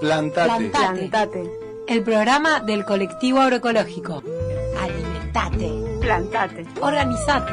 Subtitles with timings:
[0.00, 0.70] Plantate.
[0.70, 1.50] Plantate.
[1.86, 4.22] El programa del colectivo agroecológico.
[4.80, 5.98] Alimentate.
[6.00, 6.66] Plantate.
[6.80, 7.52] Organizate.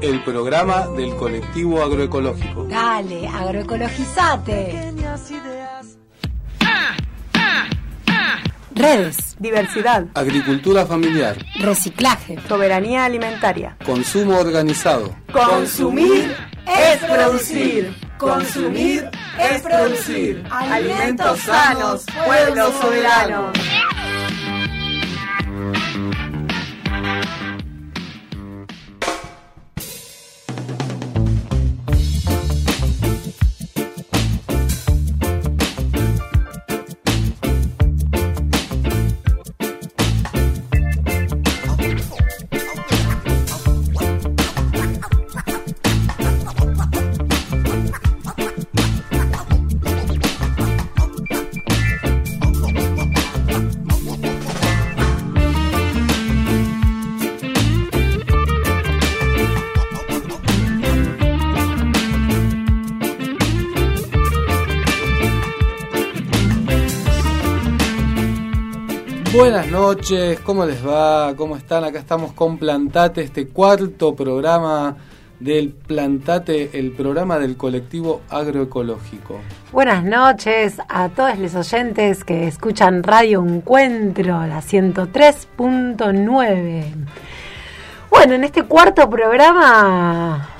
[0.00, 2.64] El programa del colectivo agroecológico.
[2.64, 4.94] Dale, agroecologizate.
[8.72, 10.06] Redes, Diversidad.
[10.14, 11.36] Agricultura familiar.
[11.58, 13.76] reciclaje, Soberanía alimentaria.
[13.84, 15.14] Consumo organizado.
[15.30, 16.34] Consumir
[16.66, 17.94] es producir.
[18.20, 19.08] Consumir
[19.38, 20.44] es producir.
[20.50, 23.50] Alimentos sanos, pueblo soberano.
[69.40, 71.34] Buenas noches, ¿cómo les va?
[71.34, 71.82] ¿Cómo están?
[71.82, 74.94] Acá estamos con Plantate, este cuarto programa
[75.38, 79.40] del Plantate, el programa del colectivo agroecológico.
[79.72, 86.84] Buenas noches a todos los oyentes que escuchan Radio Encuentro, la 103.9.
[88.10, 90.50] Bueno, en este cuarto programa,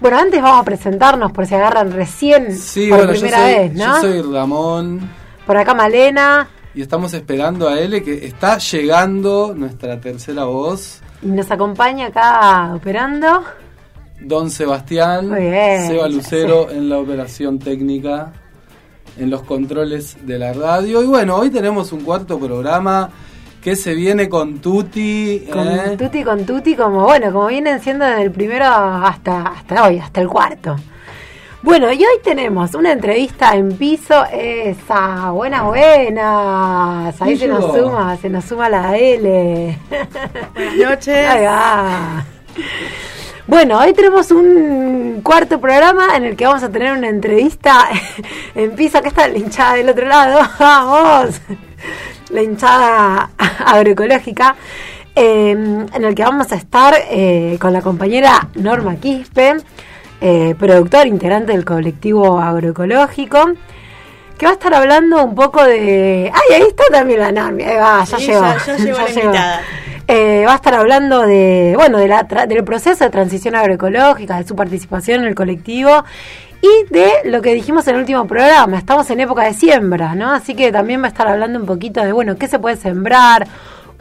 [0.00, 3.54] bueno, antes vamos a presentarnos por si agarran recién Sí, por bueno, yo primera soy,
[3.54, 3.84] vez, ¿no?
[3.84, 5.10] yo soy Ramón
[5.46, 11.28] Por acá Malena y estamos esperando a L que está llegando nuestra tercera voz, y
[11.28, 13.42] nos acompaña acá operando.
[14.20, 18.32] Don Sebastián, Muy bien, Seba Lucero en la operación técnica,
[19.18, 21.02] en los controles de la radio.
[21.02, 23.10] Y bueno, hoy tenemos un cuarto programa
[23.62, 25.46] que se viene con Tuti.
[25.50, 25.96] Con ¿eh?
[25.96, 30.20] tutti con tutti, como bueno, como vienen siendo desde el primero hasta, hasta hoy, hasta
[30.20, 30.76] el cuarto.
[31.64, 37.74] Bueno, y hoy tenemos una entrevista en piso, esa, buenas, buenas, ahí ¿Quién se nos
[37.74, 39.78] suma, se nos suma la L.
[40.52, 41.26] Buenas noches.
[41.26, 42.22] Ahí va.
[43.46, 47.88] Bueno, hoy tenemos un cuarto programa en el que vamos a tener una entrevista
[48.54, 48.98] en piso.
[48.98, 50.40] Acá está la hinchada del otro lado.
[50.60, 51.40] ¡Vamos!
[52.28, 53.30] La hinchada
[53.64, 54.54] agroecológica.
[55.16, 59.54] eh, en el que vamos a estar eh, con la compañera Norma Quispe,
[60.20, 63.52] eh, productor integrante del colectivo agroecológico,
[64.38, 66.30] que va a estar hablando un poco de.
[66.32, 67.58] ¡Ay, ahí está también la Norma!
[67.64, 68.40] Ahí va, ya Sí, llegó.
[68.42, 69.60] ya- ya llegó la invitada.
[70.06, 74.36] Eh, va a estar hablando de, bueno, de la tra- del proceso de transición agroecológica,
[74.36, 76.04] de su participación en el colectivo
[76.60, 78.76] y de lo que dijimos en el último programa.
[78.76, 80.30] Estamos en época de siembra, ¿no?
[80.32, 83.46] Así que también va a estar hablando un poquito de, bueno, qué se puede sembrar,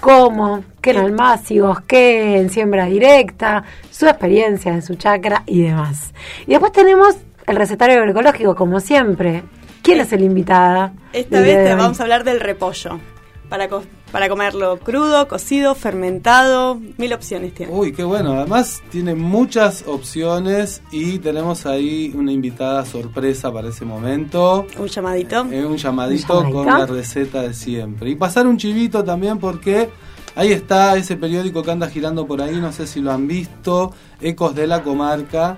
[0.04, 6.14] cómo, qué en almácigos, qué en siembra directa, su experiencia en su chacra y demás.
[6.46, 7.16] Y después tenemos
[7.48, 9.44] el recetario agroecológico, como siempre.
[9.82, 10.92] ¿Quién es el invitada?
[11.14, 13.00] Esta vez te vamos a hablar del repollo.
[13.48, 13.70] Para,
[14.14, 17.74] para comerlo crudo, cocido, fermentado, mil opciones tiene.
[17.74, 18.34] Uy, qué bueno.
[18.34, 24.68] Además tiene muchas opciones y tenemos ahí una invitada sorpresa para ese momento.
[24.78, 25.48] Un llamadito.
[25.52, 28.12] Eh, un llamadito ¿Un con la receta de siempre.
[28.12, 29.90] Y pasar un chivito también porque
[30.36, 33.94] ahí está ese periódico que anda girando por ahí, no sé si lo han visto,
[34.22, 35.58] Ecos de la Comarca.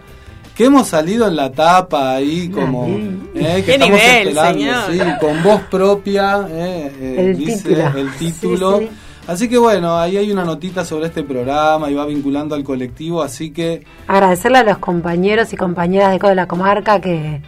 [0.55, 4.91] Que hemos salido en la tapa ahí como eh, que Qué estamos nivel, esperando, señor.
[4.91, 7.97] sí, con voz propia, eh, eh, El dice título.
[7.97, 8.79] el título.
[8.79, 8.91] Sí, sí.
[9.27, 13.21] Así que bueno, ahí hay una notita sobre este programa y va vinculando al colectivo,
[13.23, 17.41] así que agradecerle a los compañeros y compañeras de Codo de la Comarca que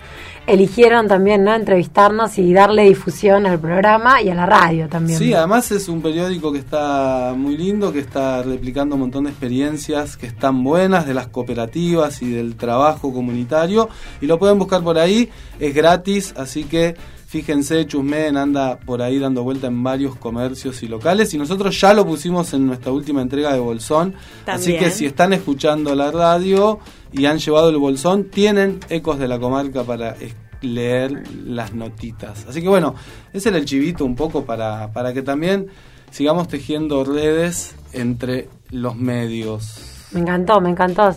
[0.47, 5.19] eligieron también no entrevistarnos y darle difusión al programa y a la radio también.
[5.19, 9.31] Sí, además es un periódico que está muy lindo, que está replicando un montón de
[9.31, 13.89] experiencias que están buenas de las cooperativas y del trabajo comunitario
[14.21, 16.95] y lo pueden buscar por ahí, es gratis, así que
[17.27, 21.93] fíjense, Chusmen anda por ahí dando vuelta en varios comercios y locales y nosotros ya
[21.93, 26.79] lo pusimos en nuestra última entrega de Bolsón, así que si están escuchando la radio
[27.11, 30.15] y han llevado el Bolsón, tienen ecos de la comarca para
[30.61, 32.45] leer las notitas.
[32.47, 32.95] Así que bueno,
[33.33, 35.67] ese era el chivito un poco para, para que también
[36.11, 39.93] sigamos tejiendo redes entre los medios.
[40.11, 41.15] Me encantó, me encantó.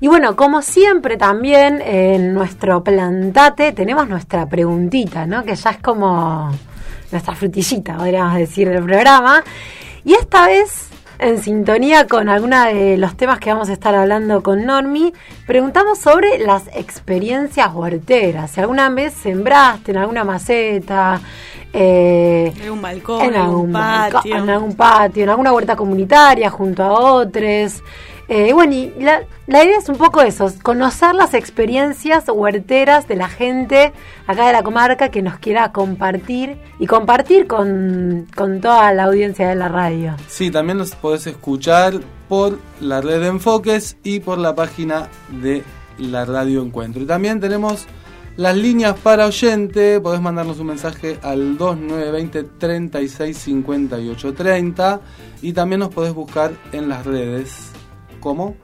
[0.00, 5.44] Y bueno, como siempre también en nuestro plantate tenemos nuestra preguntita, ¿no?
[5.44, 6.50] Que ya es como
[7.12, 9.44] nuestra frutillita, podríamos decir, del programa.
[10.04, 10.89] Y esta vez
[11.20, 15.12] en sintonía con alguna de los temas que vamos a estar hablando con Normi,
[15.46, 18.50] preguntamos sobre las experiencias huerteras.
[18.50, 21.20] Si alguna vez sembraste en alguna maceta,
[21.72, 24.36] eh, en algún balcón, en, algún patio.
[24.36, 27.82] en algún patio, en alguna huerta comunitaria junto a otros.
[28.32, 33.28] Eh, bueno, y la, idea es un poco eso, conocer las experiencias huerteras de la
[33.28, 33.92] gente
[34.28, 39.56] acá de la comarca que nos quiera compartir y compartir con, toda la audiencia de
[39.56, 40.14] la radio.
[40.28, 41.94] Sí, también nos podés escuchar
[42.28, 45.08] por la red de enfoques y por la página
[45.42, 45.64] de
[45.98, 47.02] la radio Encuentro.
[47.02, 47.88] Y también tenemos
[48.36, 55.00] las líneas para oyente, podés mandarnos un mensaje al 2920 365830
[55.42, 57.69] y también nos podés buscar en las redes
[58.20, 58.56] como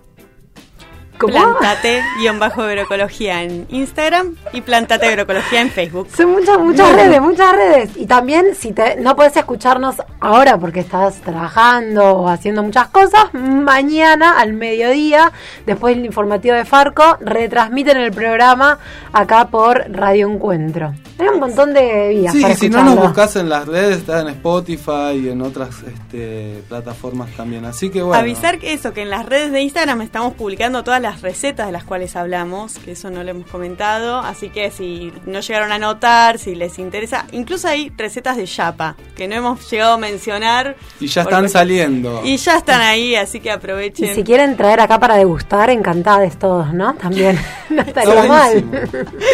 [1.19, 1.33] ¿Cómo?
[1.59, 6.09] Plantate-agroecología en Instagram y Plantate Agroecología en Facebook.
[6.15, 7.91] Son muchas, muchas redes, muchas redes.
[7.97, 13.33] Y también, si te, no puedes escucharnos ahora porque estás trabajando o haciendo muchas cosas,
[13.33, 15.33] mañana al mediodía,
[15.65, 18.79] después del informativo de Farco, retransmiten el programa
[19.13, 20.93] acá por Radio Encuentro.
[21.19, 22.33] Hay un montón de vías.
[22.33, 26.63] Sí, si no nos buscas en las redes, está en Spotify y en otras este,
[26.69, 27.65] plataformas también.
[27.65, 28.21] Así que bueno.
[28.21, 31.73] Avisar que eso, que en las redes de Instagram estamos publicando todas las recetas de
[31.73, 34.19] las cuales hablamos, que eso no lo hemos comentado.
[34.19, 38.97] Así que si no llegaron a notar, si les interesa, incluso hay recetas de chapa,
[39.15, 40.77] que no hemos llegado a mencionar.
[41.01, 42.23] Y ya están saliendo.
[42.25, 44.11] Y ya están ahí, así que aprovechen.
[44.11, 46.95] Y si quieren traer acá para degustar, encantados todos, ¿no?
[46.95, 47.39] También
[47.71, 48.65] no estaría mal.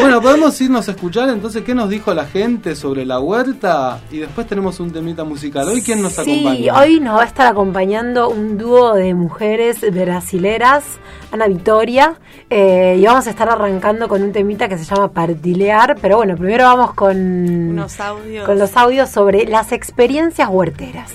[0.00, 4.18] bueno, podemos irnos a escuchar entonces qué nos dijo la gente sobre la huerta y
[4.18, 5.68] después tenemos un temita musical.
[5.68, 6.56] ¿Hoy quién nos acompaña?
[6.56, 10.84] Sí, hoy nos va a estar acompañando un dúo de mujeres brasileras,
[11.32, 12.14] Ana Victoria,
[12.50, 16.36] eh, y vamos a estar arrancando con un temita que se llama Partilear, pero bueno,
[16.36, 18.44] primero vamos con, Unos audios.
[18.46, 21.10] con los audios sobre las experiencias huerteras.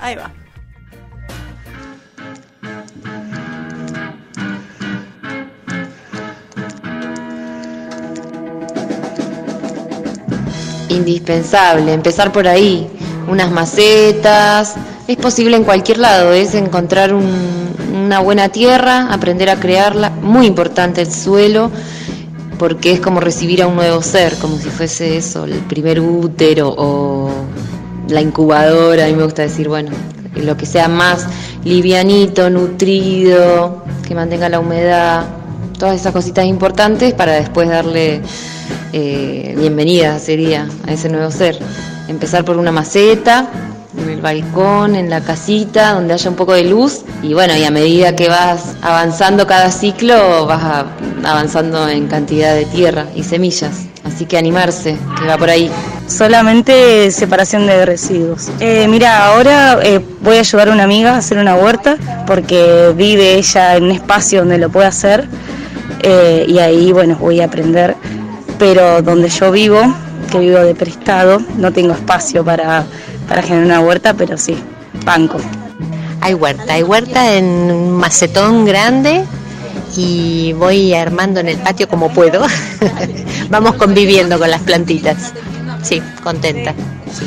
[0.00, 0.30] Ahí va.
[10.90, 12.90] indispensable, empezar por ahí,
[13.28, 14.74] unas macetas,
[15.08, 21.00] es posible en cualquier lado, es encontrar una buena tierra, aprender a crearla, muy importante
[21.00, 21.70] el suelo,
[22.58, 26.74] porque es como recibir a un nuevo ser, como si fuese eso, el primer útero
[26.76, 27.30] o
[28.08, 29.92] la incubadora, a mí me gusta decir, bueno,
[30.34, 31.26] lo que sea más
[31.64, 35.24] livianito, nutrido, que mantenga la humedad,
[35.78, 38.20] todas esas cositas importantes para después darle
[38.92, 41.58] eh, bienvenida sería a ese nuevo ser.
[42.08, 43.48] Empezar por una maceta,
[43.98, 47.64] en el balcón, en la casita, donde haya un poco de luz y bueno, y
[47.64, 50.86] a medida que vas avanzando cada ciclo, vas
[51.24, 53.86] avanzando en cantidad de tierra y semillas.
[54.04, 55.70] Así que animarse, que va por ahí.
[56.06, 58.48] Solamente separación de residuos.
[58.58, 62.92] Eh, mira, ahora eh, voy a ayudar a una amiga a hacer una huerta porque
[62.96, 65.28] vive ella en un espacio donde lo puede hacer
[66.46, 67.96] y ahí, bueno, voy a aprender
[68.58, 69.80] pero donde yo vivo,
[70.30, 72.84] que vivo de prestado, no tengo espacio para,
[73.42, 74.56] generar una huerta, pero sí,
[75.04, 75.38] banco.
[76.20, 79.24] Hay huerta, hay huerta en un macetón grande
[79.96, 82.44] y voy armando en el patio como puedo.
[83.50, 85.32] Vamos conviviendo con las plantitas.
[85.82, 86.74] Sí, contenta.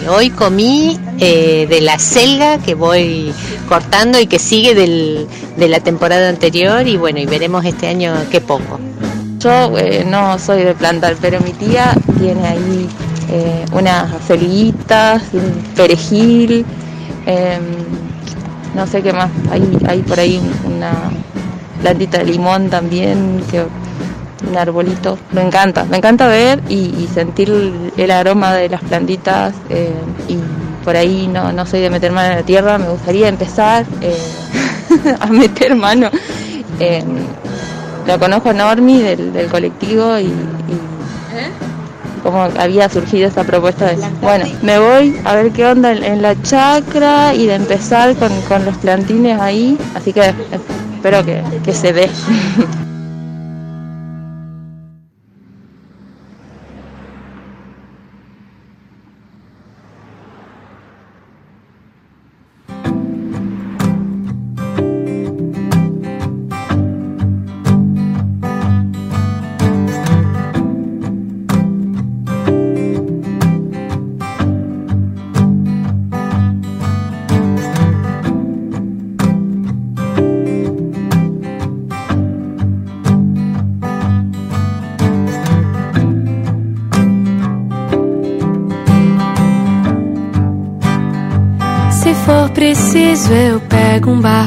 [0.10, 3.34] hoy comí eh, de la selga que voy
[3.70, 8.42] cortando y que sigue de la temporada anterior y bueno, y veremos este año qué
[8.42, 8.80] pongo.
[9.40, 12.90] Yo eh, no soy de plantar, pero mi tía tiene ahí
[13.32, 16.66] eh, unas celitas, un perejil,
[17.26, 17.62] em,
[18.76, 19.30] no sé qué más.
[19.52, 20.92] Hay, hay por ahí una
[21.82, 23.42] plantita de limón también,
[24.50, 25.18] un arbolito.
[25.32, 27.52] Me encanta, me encanta ver y, sentir
[27.98, 29.94] el, aroma de las plantitas eh,
[30.28, 30.38] y
[30.84, 33.86] por ahí no, no soy de meter mano en la tierra, me gustaría empezar
[35.20, 36.10] a meter mano
[38.08, 40.32] lo conozco a Normi del, colectivo y,
[42.24, 46.40] como había surgido esta propuesta de, bueno, me voy a ver qué onda en, la
[46.42, 50.34] chacra y de empezar con, los plantines ahí, así que
[50.94, 52.10] espero que, que se dé.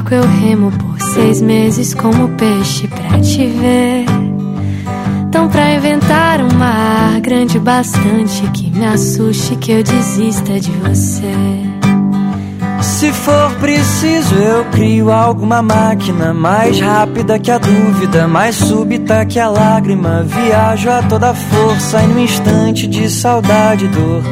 [0.04, 4.04] barco, eu remo por seis meses como peixe pra te ver.
[5.26, 11.32] Então, pra inventar um mar grande bastante que me assuste, que eu desista de você.
[12.80, 19.40] Se for preciso, eu crio alguma máquina mais rápida que a dúvida, mais súbita que
[19.40, 20.22] a lágrima.
[20.22, 24.22] Viajo a toda força e no instante de saudade e dor,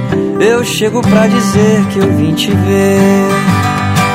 [0.41, 3.62] eu chego pra dizer que eu vim te ver.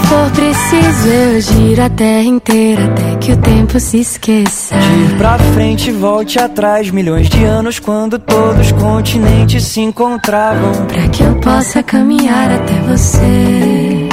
[0.00, 4.74] Se for preciso, eu giro a terra inteira até que o tempo se esqueça.
[4.74, 10.72] De ir pra frente, volte atrás, milhões de anos quando todos os continentes se encontravam.
[10.86, 14.08] Pra que eu possa caminhar até você.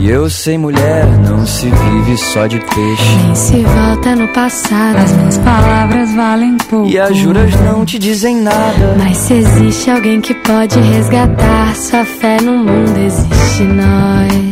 [0.00, 3.16] E eu sei, mulher, não se vive só de peixe.
[3.24, 6.88] Nem se volta no passado, as minhas palavras valem pouco.
[6.88, 8.96] E as juras não te dizem nada.
[8.98, 14.51] Mas se existe alguém que pode resgatar sua fé no mundo, existe nós.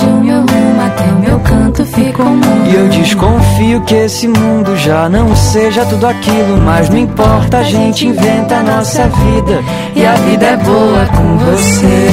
[0.00, 2.70] O meu rumo, até o meu canto ficou mudo.
[2.70, 6.56] E eu desconfio que esse mundo já não seja tudo aquilo.
[6.64, 9.62] Mas não importa, a gente inventa a nossa vida.
[9.94, 12.08] E a vida é boa com você.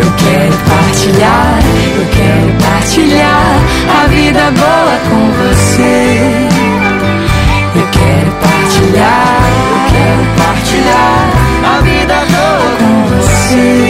[0.00, 1.60] Eu quero partilhar,
[1.96, 3.56] eu quero partilhar
[4.02, 6.48] a vida boa com você.
[7.74, 11.20] Eu quero partilhar, eu quero partilhar
[11.64, 13.89] a vida boa com você.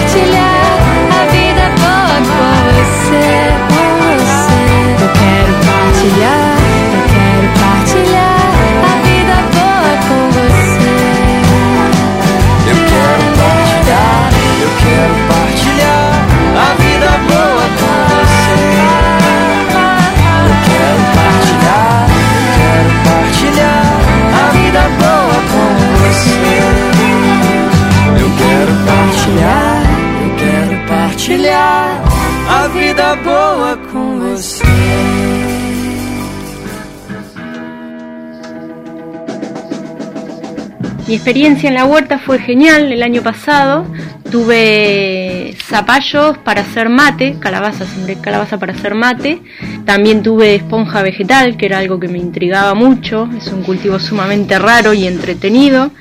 [41.07, 43.85] Mi experiencia en la huerta fue genial el año pasado.
[44.29, 49.41] Tuve zapallos para hacer mate, calabaza, sembré calabaza para hacer mate.
[49.83, 53.27] También tuve esponja vegetal, que era algo que me intrigaba mucho.
[53.35, 55.91] Es un cultivo sumamente raro y entretenido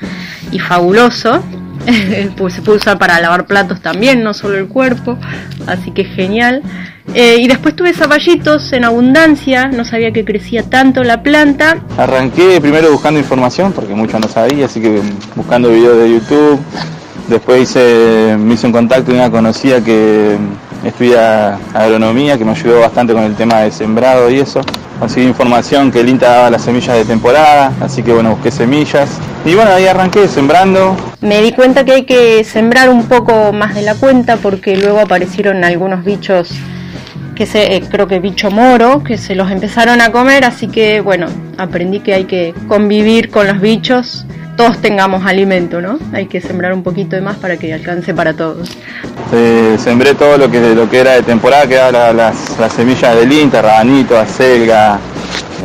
[0.53, 1.43] y fabuloso.
[2.37, 5.19] pues se puede usar para lavar platos también, no solo el cuerpo.
[5.67, 6.63] Así que genial.
[7.15, 11.79] Eh, y después tuve zapallitos en abundancia, no sabía que crecía tanto la planta.
[11.97, 15.01] Arranqué primero buscando información, porque mucho no sabía, así que
[15.35, 16.61] buscando videos de YouTube.
[17.29, 20.37] Después hice, me hice un contacto con una conocida que
[20.85, 24.61] estudia agronomía, que me ayudó bastante con el tema de sembrado y eso.
[24.99, 29.09] Conseguí información que el INTA daba las semillas de temporada, así que bueno, busqué semillas.
[29.45, 30.95] Y bueno, ahí arranqué sembrando.
[31.23, 35.01] Me di cuenta que hay que sembrar un poco más de la cuenta porque luego
[35.01, 36.51] aparecieron algunos bichos
[37.35, 41.01] que se, eh, creo que bicho moro, que se los empezaron a comer, así que
[41.01, 44.27] bueno, aprendí que hay que convivir con los bichos,
[44.61, 45.99] todos tengamos alimento, ¿no?
[46.13, 48.69] Hay que sembrar un poquito de más para que alcance para todos.
[49.33, 52.71] Eh, sembré todo lo que, lo que era de temporada, que eran la- las, las
[52.71, 54.99] semillas del INTA, rabanito, acelga,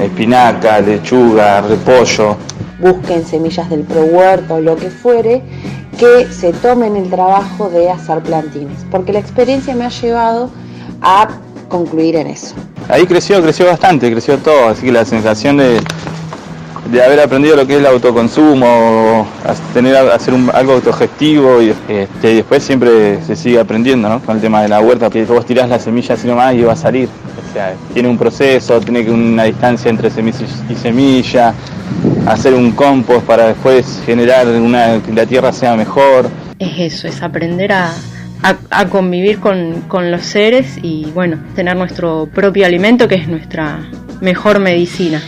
[0.02, 2.38] espinaca, lechuga, repollo.
[2.80, 5.42] busquen semillas del prohuerto o lo que fuere,
[6.00, 10.50] que se tomen el trabajo de hacer plantines, porque la experiencia me ha llevado
[11.02, 11.28] a
[11.68, 12.56] concluir en eso.
[12.88, 15.82] Ahí creció, creció bastante, creció todo, así que la sensación de,
[16.92, 19.28] de haber aprendido lo que es el autoconsumo,
[19.74, 24.20] tener hacer un- algo autogestivo y este, y después siempre se sigue aprendiendo, ¿no?
[24.22, 26.74] Con el tema de la huerta, que vos tirás la semilla así nomás y va
[26.74, 27.10] a salir.
[27.50, 31.54] O sea, tiene un proceso, tiene una distancia entre semilla y semilla,
[32.28, 36.28] hacer un compost para después generar una, que la tierra sea mejor.
[36.60, 37.92] Es eso, es aprender a,
[38.44, 43.28] a- a convivir con, con los seres y bueno, tener nuestro propio alimento que es
[43.28, 43.80] nuestra
[44.22, 45.22] mejor medicina.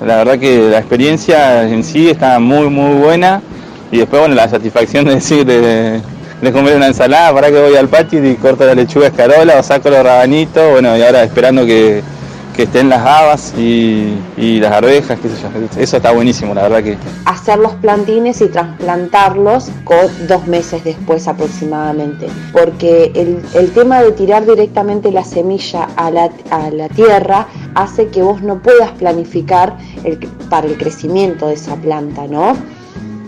[0.00, 3.42] La verdad que la experiencia en sí está muy muy buena.
[3.90, 6.00] Y después bueno la satisfacción de decir de,
[6.40, 9.62] de comer una ensalada, para que voy al patio y corto la lechuga escarola o
[9.62, 12.02] saco los rabanitos, bueno y ahora esperando que,
[12.54, 14.16] que estén las habas y,
[14.60, 15.48] las arvejas, qué sé yo,
[15.80, 21.26] eso está buenísimo, la verdad que Hacer los plantines y trasplantarlos con dos meses después
[21.26, 26.30] aproximadamente, porque el, tema de tirar directamente la semilla a la,
[26.94, 29.76] tierra hace que vos no puedas planificar
[30.48, 32.56] para el crecimiento de esa planta, ¿no?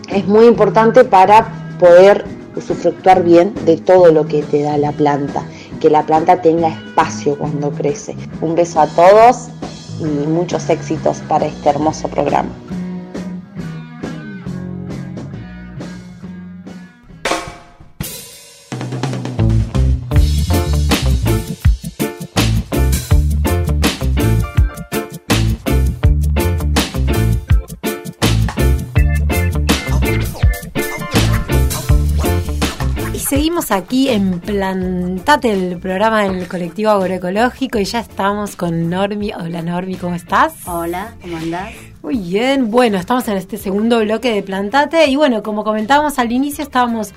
[0.08, 1.48] Es muy importante para
[1.80, 5.42] poder usufructuar bien de todo lo que te da la planta,
[5.76, 8.16] que la planta tenga espacio cuando crece.
[8.40, 9.48] Un beso a todos
[10.00, 12.50] y muchos éxitos para este hermoso programa.
[33.56, 39.32] Seguimos aquí en Plantate, el programa del colectivo agroecológico, y ya estamos con Normi.
[39.32, 40.52] Hola Normi, ¿cómo estás?
[40.66, 41.72] Hola, ¿cómo andás?
[42.02, 46.32] Muy bien, bueno, estamos en este segundo bloque de Plantate, y bueno, como comentábamos al
[46.32, 47.14] inicio, estábamos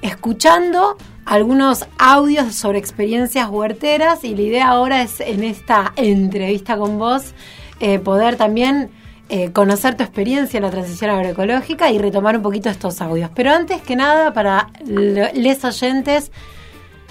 [0.00, 6.98] escuchando algunos audios sobre experiencias huerteras, y la idea ahora es en esta entrevista con
[6.98, 7.34] vos
[7.80, 8.90] eh, poder también
[9.30, 13.30] eh, conocer tu experiencia en la transición agroecológica y retomar un poquito estos audios.
[13.34, 16.30] Pero antes que nada, para les oyentes,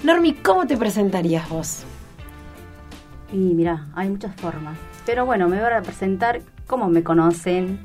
[0.04, 1.82] Normi, ¿cómo te presentarías vos?
[3.32, 4.78] Y mira, hay muchas formas.
[5.04, 7.80] Pero bueno, me voy a presentar cómo me conocen.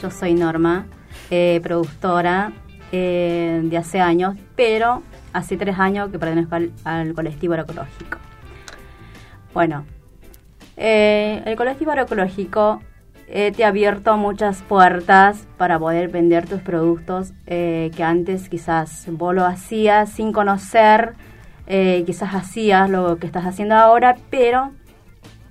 [0.00, 0.86] Yo soy Norma,
[1.30, 2.52] eh, productora
[2.92, 8.18] eh, de hace años, pero hace tres años que pertenezco al, colectivo agroecológico.
[9.52, 9.84] Bueno,
[10.76, 12.80] el colectivo agroecológico
[13.26, 19.34] te ha abierto muchas puertas para poder vender tus productos eh, que antes quizás vos
[19.34, 21.14] lo hacías sin conocer,
[21.66, 24.72] eh, quizás hacías lo que estás haciendo ahora, pero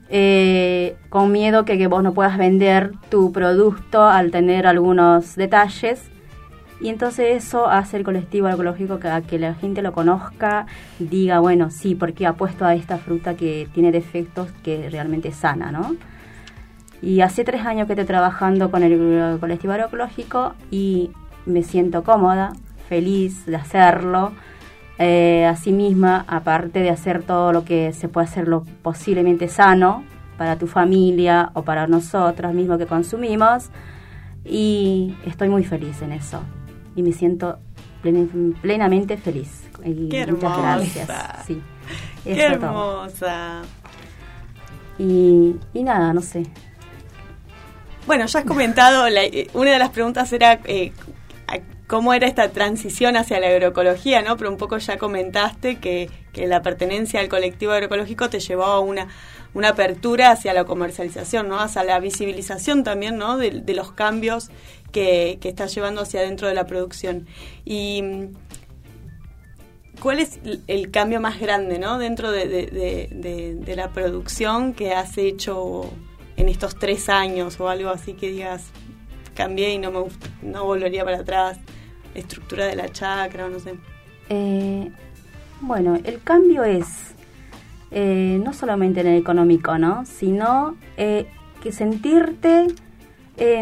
[0.09, 6.03] eh, con miedo que, que vos no puedas vender tu producto al tener algunos detalles
[6.81, 10.67] Y entonces eso hace el colectivo agroecológico que, la gente lo conozca,
[10.99, 15.95] diga, bueno, sí, porque apuesto a esta fruta que tiene defectos que realmente sana, ¿no?
[17.03, 21.11] Y hace tres años que estoy trabajando con el colectivo agroecológico y
[21.45, 22.53] me siento cómoda,
[22.87, 24.31] feliz de hacerlo.
[24.99, 30.03] Eh, misma, aparte de hacer todo lo que se puede hacer lo posiblemente sano
[30.37, 33.69] para tu familia o para nosotros mismos que consumimos.
[34.45, 36.41] Y estoy muy feliz en eso.
[36.95, 37.57] Y me siento
[38.01, 39.67] plen- plenamente feliz.
[39.83, 41.09] Y Qué muchas gracias.
[41.09, 41.43] hermosa.
[41.45, 41.61] Sí,
[42.23, 43.61] Qué hermosa.
[44.97, 46.43] Y, y nada, no sé.
[48.05, 50.91] Bueno, ya has comentado, eh, una de las preguntas era eh,
[51.87, 54.35] cómo era esta transición hacia la agroecología, ¿no?
[54.35, 58.79] Pero un poco ya comentaste que, que la pertenencia al colectivo agroecológico te llevó a
[58.79, 59.07] una,
[59.53, 61.59] una apertura hacia la comercialización, ¿no?
[61.59, 63.37] Hacia la visibilización también, ¿no?
[63.37, 64.49] De, los cambios
[64.91, 67.25] que, que estás llevando hacia dentro de la producción.
[67.63, 68.03] Y
[70.01, 71.97] ¿Cuál es el- cambio más grande, ¿no?
[71.99, 75.89] Dentro de, de- de- de- de la producción que has hecho
[76.43, 78.65] en estos tres años o algo así que digas,
[79.33, 81.57] cambié y no me gust- no volvería para atrás,
[82.13, 83.75] estructura de la chacra, o no sé.
[84.29, 84.91] Eh,
[85.61, 87.15] bueno, el cambio es
[87.91, 90.05] eh, no solamente en el económico, ¿no?
[90.05, 91.25] Sino eh,
[91.61, 92.67] que sentirte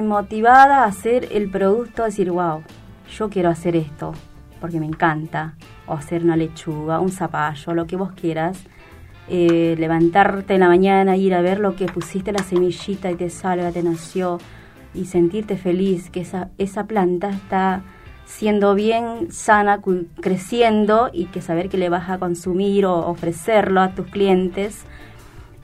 [0.03, 2.61] motivada a hacer el producto, decir, wow,
[3.17, 4.13] yo quiero hacer esto
[4.59, 5.55] porque me encanta,
[5.87, 8.57] o hacer una lechuga, un zapallo, lo que vos quieras.
[9.27, 13.29] Eh, levantarte en la mañana, ir a ver lo que pusiste la semillita y te
[13.29, 14.39] salga, te nació,
[14.93, 17.81] y sentirte feliz que esa, esa planta está
[18.25, 19.81] siendo bien sana,
[20.19, 24.85] creciendo y que saber que le vas a consumir o ofrecerlo a tus clientes.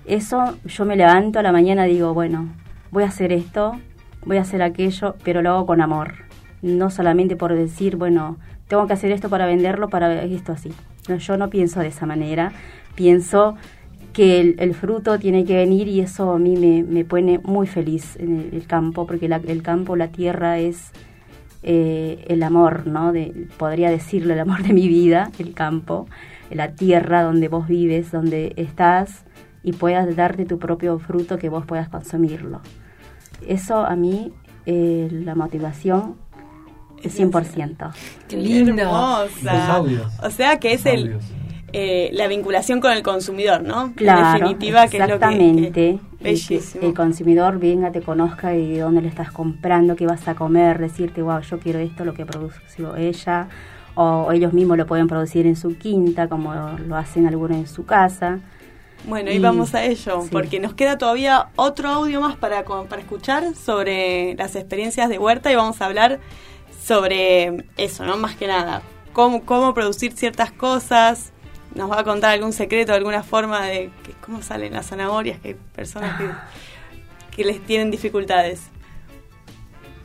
[0.06, 2.48] Eso yo me levanto a la mañana y digo, bueno,
[2.92, 3.80] voy a hacer esto,
[4.26, 6.14] voy a hacer aquello, pero lo hago con amor.
[6.62, 10.74] No solamente por decir, bueno, tengo que hacer esto para venderlo, para esto así.
[11.08, 12.52] No, yo no pienso de esa manera.
[12.98, 13.56] Pienso
[14.12, 17.68] que el, el fruto tiene que venir y eso a mí me, me pone muy
[17.68, 20.92] feliz en el, el campo, porque la- el campo, la tierra es
[21.62, 23.12] eh, el amor, ¿no?
[23.12, 26.08] De, podría decirlo, el amor de mi vida, el campo,
[26.50, 29.26] la tierra donde vos vives, donde estás
[29.64, 32.62] y puedas darte tu propio fruto que vos puedas consumirlo.
[33.48, 34.34] Eso a mí,
[34.66, 36.16] eh, la motivación
[37.04, 37.92] es 100%.
[38.28, 38.72] Qué lindo.
[38.72, 39.68] Los Hermosa.
[40.24, 41.18] O sea que es el
[41.80, 43.94] eh, la vinculación con el consumidor, ¿no?
[43.96, 45.72] Claro, en definitiva, que es lo que- exactamente.
[45.72, 46.00] que,
[46.80, 50.34] que el consumidor venga, te conozca y de dónde le estás comprando, qué vas a
[50.36, 52.56] comer, decirte, wow, yo quiero esto, lo que produjo
[52.98, 53.48] ella,
[53.96, 56.54] o ellos mismos lo pueden producir en su quinta, como
[56.88, 58.40] lo hacen algunos en su casa.
[59.06, 60.30] Bueno, y Y- vamos a ello, sí.
[60.32, 65.52] porque nos queda todavía otro audio más para, para escuchar sobre las experiencias de huerta
[65.52, 66.20] y vamos a hablar
[66.84, 68.18] sobre eso, ¿no?
[68.18, 68.82] Más que nada,
[69.14, 71.32] cómo, cómo producir ciertas cosas.
[71.76, 75.50] Nos va a contar algún secreto, alguna forma de que, cómo salen las zanahorias, que
[75.50, 76.30] hay personas que,
[77.36, 78.62] que les tienen dificultades.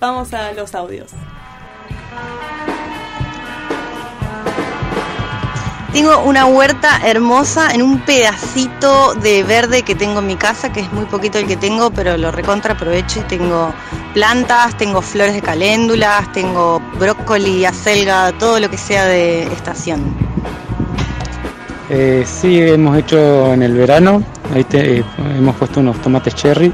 [0.01, 1.13] Vamos a los audios.
[5.93, 10.81] Tengo una huerta hermosa en un pedacito de verde que tengo en mi casa, que
[10.81, 13.75] es muy poquito el que tengo, pero lo recontra aprovecho y tengo
[14.15, 20.17] plantas, tengo flores de caléndulas, tengo brócoli, acelga, todo lo que sea de estación.
[21.95, 24.23] Eh, sí, hemos hecho en el verano,
[24.55, 25.05] ahí te- eh,
[25.37, 26.73] hemos puesto unos tomates cherry.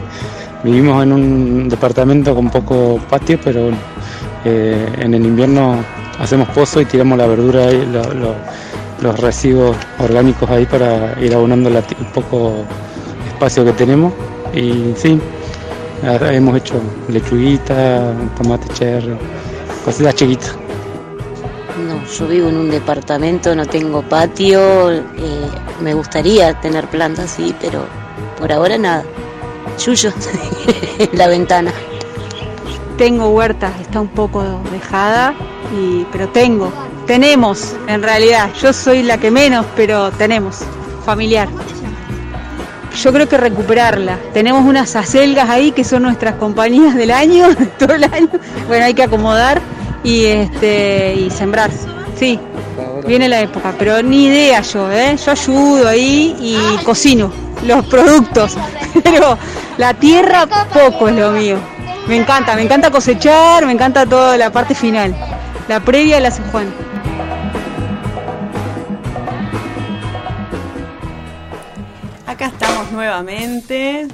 [0.62, 3.70] Vivimos en un departamento con poco patio, pero
[4.44, 5.76] eh, en el invierno
[6.20, 8.34] hacemos pozo y tiramos la verdura, lo- lo-
[9.00, 11.82] los residuos orgánicos ahí para ir abonando el
[12.14, 12.64] poco
[13.28, 14.12] espacio que tenemos.
[14.54, 15.20] Y sí,
[16.30, 16.74] hemos hecho
[17.08, 19.16] lechuguita, tomate cherry,
[19.84, 20.56] cositas chiquitas.
[21.86, 25.02] No, yo vivo en un departamento, no tengo patio, eh,
[25.80, 27.84] me gustaría tener plantas, sí, pero
[28.38, 29.04] por ahora nada.
[29.78, 30.12] Yuyo,
[30.98, 31.72] en la ventana.
[32.96, 35.34] Tengo huerta, está un poco dejada,
[35.78, 36.72] y, pero tengo,
[37.06, 38.50] tenemos en realidad.
[38.60, 40.60] Yo soy la que menos, pero tenemos,
[41.04, 41.48] familiar.
[43.00, 44.18] Yo creo que recuperarla.
[44.32, 47.46] Tenemos unas acelgas ahí que son nuestras compañías del año,
[47.78, 48.30] todo el año.
[48.66, 49.62] Bueno, hay que acomodar
[50.02, 51.70] y este y sembrar.
[52.18, 52.38] Sí,
[53.06, 55.16] viene la época, pero ni idea yo, ¿eh?
[55.16, 57.30] Yo ayudo ahí y cocino
[57.66, 58.56] los productos,
[59.02, 59.38] pero
[59.76, 61.56] la tierra poco es lo mío.
[62.06, 65.14] Me encanta, me encanta cosechar, me encanta toda la parte final.
[65.68, 66.72] La previa la hace Juan.
[72.26, 74.08] Acá estamos nuevamente.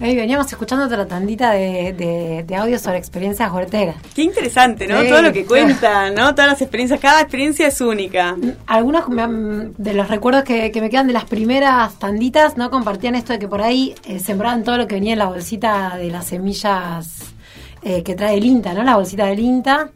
[0.00, 3.96] Veníamos escuchando otra tandita de, de, de audio sobre experiencias huerteras.
[4.14, 5.02] Qué interesante, ¿no?
[5.02, 6.34] Sí, Todo lo que cuentan, ¿no?
[6.34, 8.34] Todas las experiencias, cada experiencia es única.
[8.66, 12.70] Algunos me de los recuerdos que, que me quedan de las primeras tanditas, ¿no?
[12.70, 15.96] Compartían esto de que por ahí eh, sembraban todo lo que venía en la bolsita
[15.98, 17.34] de las semillas
[17.82, 18.82] eh, que trae el INTA, ¿no?
[18.82, 19.90] La bolsita del INTA.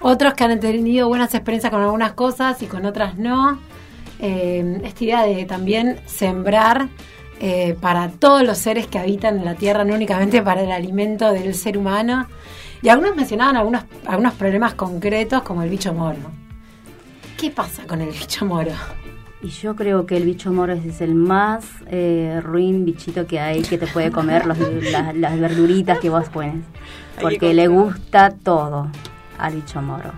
[0.00, 3.60] Otros que han tenido buenas experiencias con algunas cosas y con otras no.
[4.18, 6.88] Eh, esta idea de también sembrar
[7.46, 11.30] eh, para todos los seres que habitan en la Tierra, no únicamente para el alimento
[11.30, 12.26] del ser humano.
[12.80, 16.16] Y algunos mencionaban algunos, algunos problemas concretos como el bicho moro.
[17.36, 18.70] ¿Qué pasa con el bicho moro?
[19.42, 23.60] Y yo creo que el bicho moro es el más eh, ruin bichito que hay
[23.60, 24.58] que te puede comer los-
[24.90, 26.64] las, las verduritas que vos pones.
[27.20, 28.88] Porque le gusta todo
[29.36, 30.12] al bicho moro.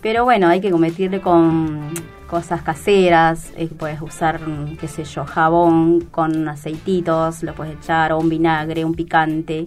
[0.00, 1.88] Pero bueno, hay que combatirle con
[2.26, 3.52] cosas caseras.
[3.56, 8.28] eh, puedes usar, mm, qué sé yo, jabón con aceititos, lo puedes echar, o un
[8.28, 9.64] vinagre, un picante.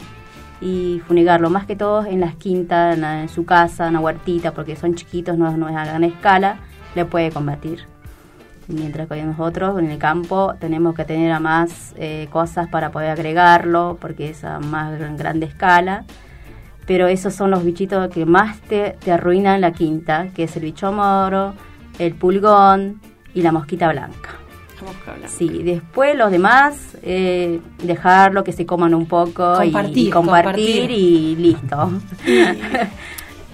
[0.62, 4.00] Y fumigarlo, más que todo en las quintas, en, la- en su casa, en la
[4.02, 6.58] huertita, porque son chiquitos, no, no es a gran escala,
[6.96, 7.86] le puede combatir.
[8.68, 13.10] Mientras que nosotros en el campo tenemos que tener a más eh, cosas para poder
[13.12, 16.04] agregarlo, porque es a más gran, grande escala.
[16.86, 20.64] Pero esos son los bichitos que más te, te arruinan la quinta, que es el
[20.64, 21.54] bicho moro,
[22.00, 23.00] el pulgón
[23.34, 24.36] y la mosquita blanca.
[25.28, 30.92] Sí, después los demás, eh, dejarlo que se coman un poco Compartir, y, compartir, compartir.
[30.92, 31.92] y listo.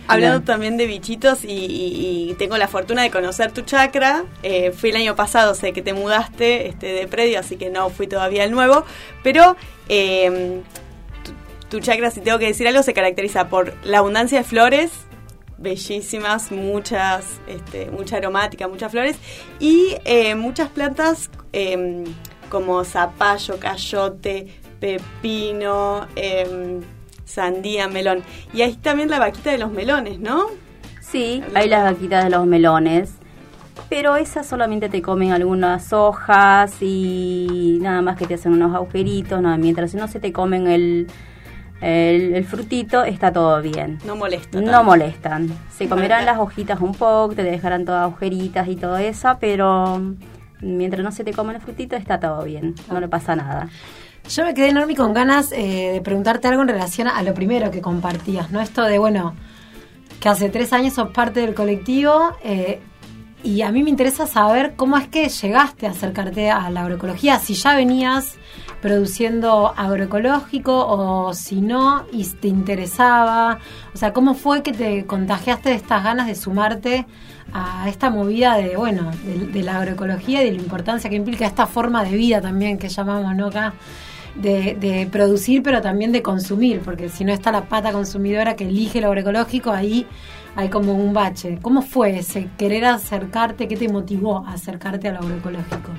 [0.08, 4.24] Hablando también de bichitos y, y- y tengo la fortuna de conocer tu chakra.
[4.44, 7.90] Eh, fui el año pasado, sé que te mudaste este, de predio, así que no
[7.90, 8.86] fui todavía el nuevo.
[9.24, 9.56] Pero
[9.90, 10.62] eh,
[11.70, 14.92] tu, tu chakra, si tengo que decir algo, se caracteriza por la abundancia de flores,
[15.58, 19.18] bellísimas, muchas, este, mucha aromática, muchas flores,
[19.60, 22.04] y eh, muchas plantas eh,
[22.50, 24.48] como zapallo, cayote,
[24.80, 26.82] pepino, em,
[27.26, 28.24] sandía, melón.
[28.54, 30.48] Y ahí también la vaquita de los melones, ¿no?
[31.02, 33.14] Sí, hay las vaquitas de los melones,
[33.90, 39.42] pero esas solamente te comen algunas hojas y nada más que te hacen unos agujeritos,
[39.42, 41.08] nada, mientras no se te comen el,
[41.82, 44.00] el, el frutito, está todo bien.
[44.06, 44.62] No molesta.
[44.62, 45.50] No molestan.
[45.70, 50.02] Se comerán las hojitas un poco, te dejarán todas agujeritas y todo eso, pero
[50.62, 53.68] mientras no se te comen el frutito, está todo bien, no le pasa nada.
[54.30, 57.70] Yo me quedé enorme con ganas eh, de preguntarte algo en relación a lo primero
[57.70, 58.60] que compartías, ¿no?
[58.60, 59.36] Esto de, bueno,
[60.20, 62.80] que hace tres años sos parte del colectivo eh,
[63.44, 67.38] y a mí me interesa saber cómo es que llegaste a acercarte a la agroecología,
[67.38, 68.36] si ya venías
[68.86, 73.58] produciendo agroecológico o si no y te interesaba,
[73.92, 77.08] o sea, cómo fue que te contagiaste de estas ganas de sumarte
[77.52, 79.10] a esta movida de, bueno,
[79.52, 82.90] de, la agroecología y de la importancia que implica esta forma de vida también que
[82.90, 83.48] llamamos, ¿no?
[83.48, 83.74] Acá
[84.36, 88.66] de, de producir, pero también de consumir, porque si no está la pata consumidora que
[88.68, 90.06] elige lo agroecológico, ahí
[90.56, 91.58] hay como un bache.
[91.60, 93.68] ¿Cómo fue ese querer acercarte?
[93.68, 95.90] ¿Qué te motivó a acercarte a lo agroecológico?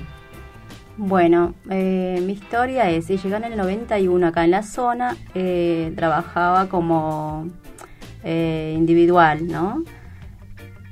[0.97, 6.69] Bueno, eh, mi historia es, llegué en el 91 acá en la zona, eh, trabajaba
[6.69, 7.45] como
[8.23, 9.83] eh, individual, ¿no?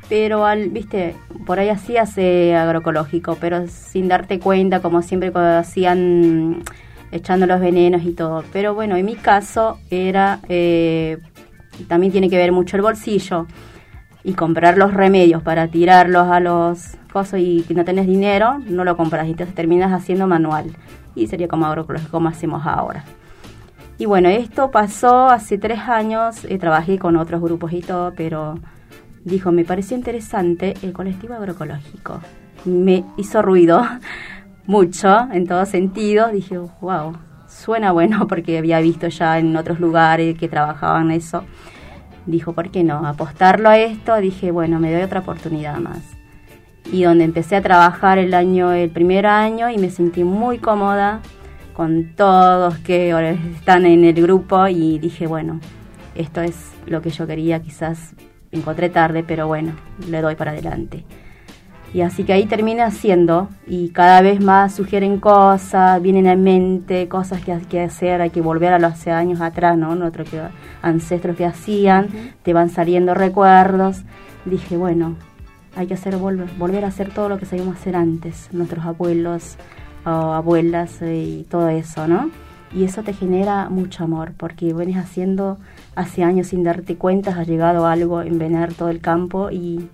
[0.07, 1.15] Pero, al, viste,
[1.47, 6.63] por ahí hacías agroecológico, pero sin darte cuenta, como siempre hacían
[7.11, 8.43] echando los venenos y todo.
[8.53, 11.17] Pero bueno, en mi caso era, eh,
[11.87, 13.47] también tiene que ver mucho el bolsillo
[14.25, 18.83] y comprar los remedios para tirarlos a los cosas y que no tenés dinero, no
[18.83, 20.75] lo compras y entonces terminas haciendo manual.
[21.13, 23.03] Y sería como agroecológico como hacemos ahora.
[23.99, 28.55] Y bueno, esto pasó hace tres años, eh, trabajé con otros grupos y todo, pero
[29.23, 32.19] dijo, me pareció interesante el colectivo agroecológico.
[32.65, 33.83] Me hizo ruido
[34.65, 36.29] mucho en todo sentido.
[36.29, 37.13] Dije, wow,
[37.47, 41.43] suena bueno porque había visto ya en otros lugares que trabajaban eso.
[42.25, 43.05] Dijo, ¿por qué no?
[43.05, 45.99] Apostarlo a esto, dije, bueno, me doy otra oportunidad más.
[46.91, 51.21] Y donde empecé a trabajar el año, el primer año, y me sentí muy cómoda
[51.73, 53.09] con todos que
[53.55, 55.59] están en el grupo y dije, bueno,
[56.15, 58.15] esto es lo que yo quería, quizás
[58.51, 59.73] encontré tarde, pero bueno,
[60.09, 61.03] le doy para adelante.
[61.95, 67.07] Y así que ahí terminé haciendo y cada vez más sugieren cosas, vienen a mente
[67.07, 69.95] cosas que hay que hacer, hay que volver a los hace años atrás, ¿no?
[69.95, 70.41] Nuestros que,
[70.81, 72.09] ancestros que hacían,
[72.43, 74.01] te van saliendo recuerdos.
[74.43, 75.15] Dije, bueno,
[75.77, 79.55] hay que hacer volver, volver a hacer todo lo que sabíamos hacer antes, nuestros abuelos
[80.03, 82.29] o abuelas eh, y todo eso, ¿no?
[82.73, 85.59] Y eso te genera mucho amor, porque vienes haciendo
[85.95, 89.87] hace años sin darte cuenta, has llegado a algo, envenenar todo el campo y,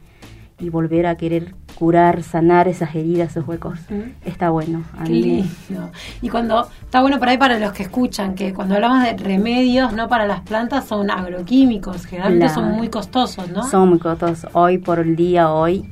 [0.58, 3.80] y volver a querer curar, sanar esas heridas, esos huecos.
[4.24, 4.84] Está bueno.
[5.00, 5.22] A Qué mí-
[5.68, 5.90] lindo.
[6.22, 9.92] Y cuando, está bueno por ahí para los que escuchan, que cuando hablamos de remedios,
[9.92, 13.68] no para las plantas, son agroquímicos, generalmente son muy costosos, ¿no?
[13.68, 14.48] Son muy costosos.
[14.54, 15.90] Hoy por el día, hoy,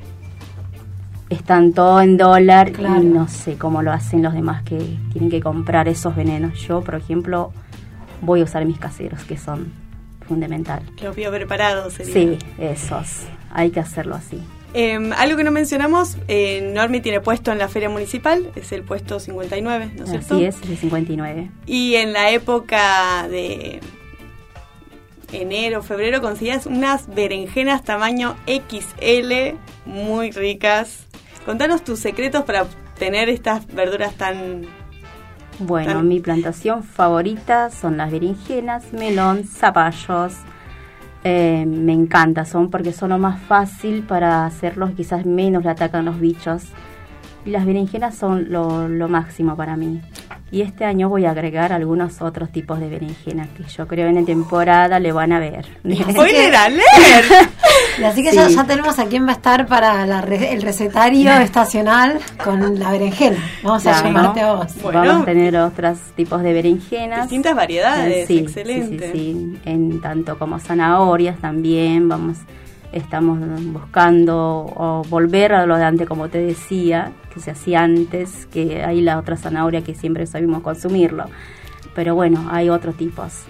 [1.28, 3.02] están todo en dólar Claro.
[3.02, 4.78] y no sé cómo lo hacen los demás que
[5.12, 6.56] tienen que comprar esos venenos.
[6.60, 7.50] Yo, por ejemplo,
[8.20, 9.72] voy a usar mis caseros, que son
[10.28, 10.82] fundamental.
[11.02, 12.12] Los vio preparados sería.
[12.12, 13.26] Sí, esos.
[13.52, 14.40] Hay que hacerlo así.
[14.72, 18.82] Eh, algo que no mencionamos, eh, Normi tiene puesto en la feria municipal, es el
[18.84, 20.34] puesto 59, ¿no es cierto?
[20.36, 21.50] Así es, el 59.
[21.66, 23.80] Y en la época de
[25.32, 29.56] enero, febrero, conseguías unas berenjenas tamaño XL
[29.86, 31.06] muy ricas.
[31.44, 34.66] Contanos tus secretos para obtener estas verduras tan...
[35.58, 40.32] Bueno, Tan- mi plantación favorita son las berenjenas, melón, zapallos.
[41.22, 46.04] Eh, me encanta, son porque son lo más fácil para hacerlos, quizás menos le atacan
[46.06, 46.64] los bichos.
[47.44, 50.00] Y las berenjenas son lo, lo máximo para mí.
[50.52, 54.16] Y este año voy a agregar algunos otros tipos de berenjenas que yo creo en
[54.16, 55.64] la temporada le van a ver.
[56.10, 56.84] ¡Spoiler alert!
[57.98, 58.36] Y así que Sí.
[58.36, 62.78] ya, ya tenemos a quién va a estar para la re- el recetario estacional con
[62.78, 63.38] la berenjena.
[63.62, 64.66] Vamos a llamarte a vos.
[64.82, 67.22] Vamos a tener otros tipos de berenjenas.
[67.22, 69.12] Distintas variedades, Sí, excelente.
[69.12, 69.58] Sí, sí, sí.
[69.64, 72.38] En tanto como zanahorias también, vamos,
[72.92, 73.38] estamos
[73.72, 78.82] buscando o volver a lo de antes, como te decía, que se hacía antes, que
[78.82, 81.24] hay la otra zanahoria que siempre sabemos consumirlo.
[81.94, 83.44] Pero bueno, hay otros tipos.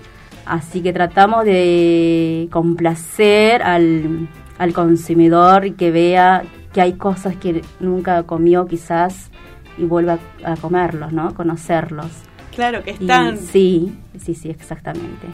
[0.46, 7.62] Así que tratamos de complacer al, al consumidor y que vea que hay cosas que
[7.80, 9.30] nunca comió quizás
[9.78, 11.34] y vuelva a comerlos, ¿no?
[11.34, 12.10] Conocerlos.
[12.54, 13.38] Claro que Y están...
[13.38, 15.26] sí, sí, sí, exactamente.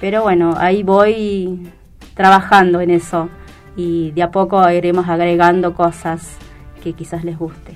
[0.00, 1.68] Pero bueno, ahí voy
[2.14, 3.28] trabajando en eso
[3.76, 6.36] y de a poco iremos agregando cosas
[6.82, 7.74] que quizás les guste.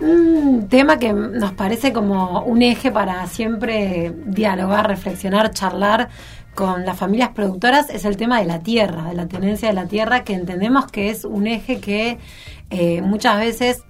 [0.00, 6.10] Un, tema que nos parece como un eje para siempre dialogar, reflexionar, charlar
[6.54, 9.86] con las familias productoras es el tema de la tierra, de la tenencia de la
[9.86, 12.18] tierra, que entendemos que es un eje que
[12.70, 13.84] eh, muchas veces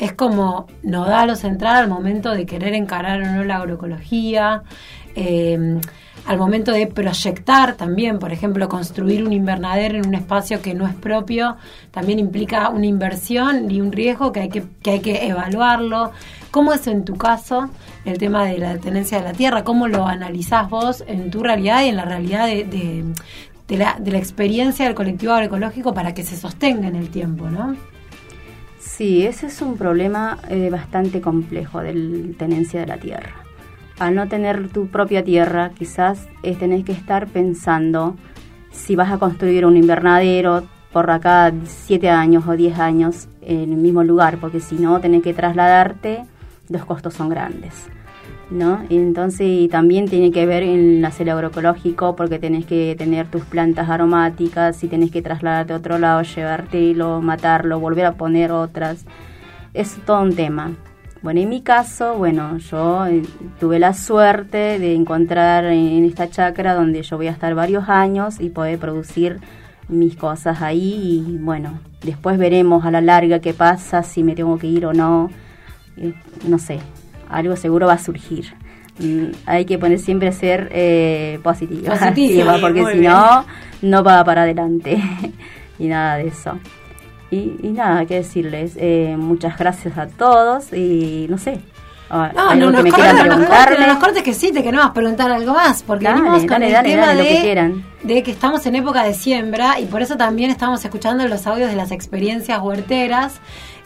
[0.00, 4.62] es como nodal o central al momento de querer encarar o no la agroecología,
[5.14, 5.80] eh,
[6.26, 10.86] al momento de proyectar también, por ejemplo, construir un invernadero en un espacio que no
[10.86, 11.56] es propio,
[11.90, 16.12] también implica una inversión y un riesgo que hay que, que, hay que evaluarlo.
[16.50, 17.70] ¿Cómo es en tu caso
[18.04, 19.64] el tema de la tenencia de la tierra?
[19.64, 22.64] ¿Cómo lo analizás vos en tu realidad y en la realidad de,
[23.68, 27.48] de, la, de la experiencia del colectivo agroecológico para que se sostenga en el tiempo,
[27.48, 27.76] ¿no?
[28.78, 33.44] Sí, ese es un problema eh, bastante complejo de la tenencia de la tierra.
[34.00, 38.16] Al no tener tu propia tierra, quizás eh, tenés que estar pensando
[38.72, 43.76] si vas a construir un invernadero por acá 7 años o 10 años en el
[43.76, 46.24] mismo lugar, porque si no, tenés que trasladarte,
[46.70, 47.88] los costos son grandes.
[48.50, 48.80] ¿no?
[48.88, 54.82] Entonces también tiene que ver en hacer agroecológico porque tenés que tener tus plantas aromáticas
[54.82, 59.04] y tenés que trasladarte a otro lado, llevártelo, matarlo, volver a poner otras.
[59.74, 60.72] Es todo un tema.
[61.22, 63.22] Bueno, en mi caso, bueno, yo eh,
[63.58, 68.40] tuve la suerte de encontrar en esta chacra donde yo voy a estar varios años
[68.40, 69.38] y poder producir
[69.88, 74.56] mis cosas ahí y bueno, después veremos a la larga qué pasa, si me tengo
[74.56, 75.30] que ir o no,
[75.98, 76.14] eh,
[76.48, 76.78] no sé,
[77.28, 78.54] algo seguro va a surgir.
[78.98, 83.44] Mm, hay que poner siempre a ser eh, positiva, Positiva, porque si no,
[83.82, 84.98] no va para adelante.
[85.78, 86.58] Y nada de eso.
[87.30, 91.60] Y, y nada, que decirles, eh, muchas gracias a todos y no sé,
[92.10, 95.30] No, no, que nos me cortes, nos cortes, nos cortes que sí, te queremos preguntar
[95.30, 97.84] algo más, porque Dale, venimos con dale, el dale, tema de, que quieran.
[98.02, 101.70] de que estamos en época de siembra y por eso también estamos escuchando los audios
[101.70, 103.40] de las experiencias huerteras.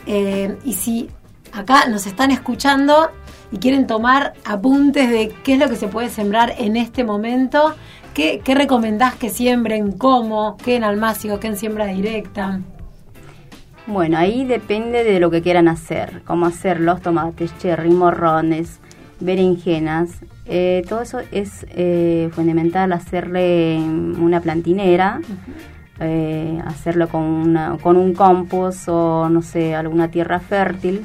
[0.06, 1.10] Eh, y si
[1.52, 3.10] acá nos están escuchando
[3.52, 7.74] y quieren tomar apuntes de qué es lo que se puede sembrar en este momento,
[8.14, 9.92] ¿qué, qué recomendás que siembren?
[9.92, 10.56] ¿Cómo?
[10.64, 11.40] ¿Qué en almácigo?
[11.40, 12.60] ¿Qué en siembra directa?
[13.86, 18.80] Bueno, ahí depende de lo que quieran hacer, cómo hacer los tomates, cherry, morrones,
[19.20, 20.10] berenjenas.
[20.46, 25.20] Eh, todo eso es eh, fundamental hacerle una plantinera,
[26.00, 31.04] eh, hacerlo con, una, con un compost o no sé, alguna tierra fértil.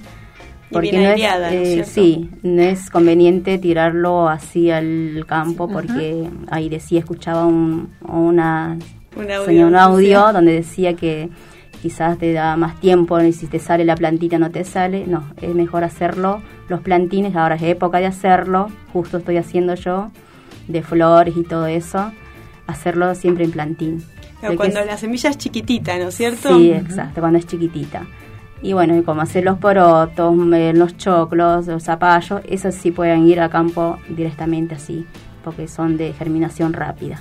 [0.72, 1.92] Bien no aireada, ¿no es cierto?
[1.92, 8.78] sí, no es conveniente tirarlo así al campo porque ahí decía, escuchaba un, una,
[9.18, 10.34] Un audio, señor, un audio sí.
[10.34, 11.30] donde decía que
[11.82, 15.06] quizás te da más tiempo y si te sale la plantita no te sale.
[15.08, 16.42] No, es mejor hacerlo.
[16.68, 18.68] Los plantines, ahora es época de hacerlo.
[18.94, 20.12] Justo estoy haciendo yo,
[20.68, 22.12] de flores y todo eso.
[22.68, 24.04] Hacerlo siempre en plantín.
[24.42, 26.58] Pero cuando es- la semilla es chiquitita, ¿no es cierto?
[26.58, 28.06] Sí, exacto, cuando es chiquitita.
[28.62, 33.28] Y bueno, y como hacer los porotos, eh, los choclos, los zapallos, esos sí pueden
[33.28, 35.06] ir a campo directamente así,
[35.44, 37.20] porque son de germinación rápida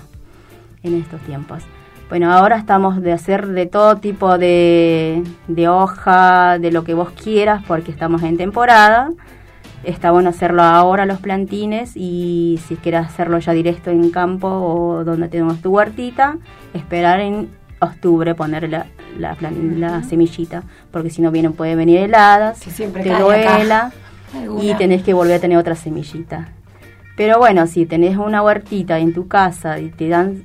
[0.82, 1.62] en estos tiempos.
[2.08, 7.10] Bueno, ahora estamos de hacer de todo tipo de, de hoja, de lo que vos
[7.10, 9.10] quieras, porque estamos en temporada.
[9.84, 15.04] Está bueno hacerlo ahora los plantines y si quieres hacerlo ya directo en campo o
[15.04, 16.38] donde tenemos tu huertita,
[16.72, 18.86] esperar en octubre poner la,
[19.18, 23.92] la, semillita, porque si no vienen puede venir heladas, siempre te duela
[24.62, 26.48] y tenés que volver a tener otra semillita.
[27.16, 30.44] Pero bueno, si tenés una huertita en tu casa y te dan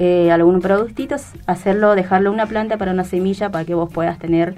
[0.00, 1.14] eh, algún productito,
[1.46, 4.54] hacerlo, dejarlo una planta para una semilla para que vos puedas tener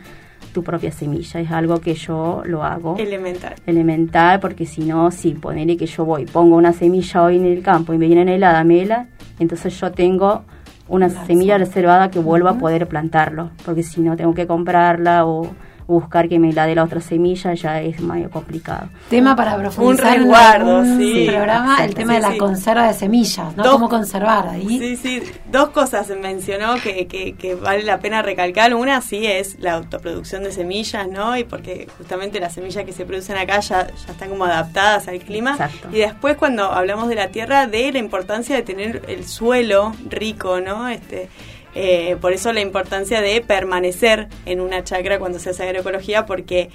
[0.55, 1.40] tu propia semilla.
[1.40, 2.97] Es algo que yo lo hago.
[2.97, 3.55] Elemental.
[3.66, 7.61] Elemental, porque si no, si ponele que yo voy, pongo una semilla hoy en el
[7.61, 9.09] campo y me viene helada, mela,
[9.40, 10.45] entonces yo tengo
[10.86, 15.49] una semilla reservada que vuelva a poder plantarlo, porque si no tengo que comprarla o
[15.87, 18.89] buscar que me la dé la otra semilla, ya es medio complicado.
[19.11, 21.26] Tema para profundizar Un resguardo, en sí.
[21.28, 22.39] programa, el tema sí, de la sí.
[22.39, 23.62] conserva de semillas, ¿no?
[23.62, 24.78] Dos- Cómo conservar ahí.
[24.78, 28.74] Sí, sí, dos cosas mencionó que, que, que vale la pena recalcar.
[28.74, 31.37] Una sí es la autoproducción de semillas, ¿no?
[31.37, 35.18] Y porque justamente las semillas que se producen acá ya, ya están como adaptadas al
[35.20, 35.53] clima.
[35.53, 35.89] Exacto.
[35.93, 40.61] Y después cuando hablamos de la tierra, de la importancia de tener el suelo rico,
[40.61, 40.89] ¿no?
[40.89, 41.28] Este,
[41.75, 46.70] eh, por eso la importancia de permanecer en una chacra cuando se hace agroecología, porque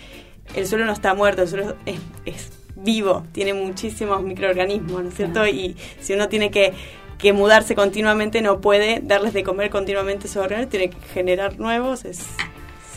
[0.55, 5.15] el suelo no está muerto, el suelo es, es vivo, tiene muchísimos microorganismos, ¿no es
[5.15, 5.47] cierto?
[5.47, 6.73] Y si uno tiene que,
[7.17, 12.05] que mudarse continuamente, no puede darles de comer continuamente esos organismos, tiene que generar nuevos,
[12.05, 12.25] es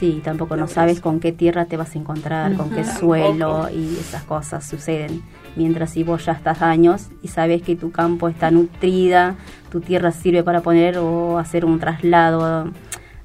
[0.00, 3.98] Sí, tampoco no sabes con qué tierra te vas a encontrar, con qué suelo y
[3.98, 5.22] esas cosas suceden.
[5.56, 9.36] Mientras si vos ya estás años y sabes que tu campo está nutrida,
[9.70, 12.70] tu tierra sirve para poner o hacer un traslado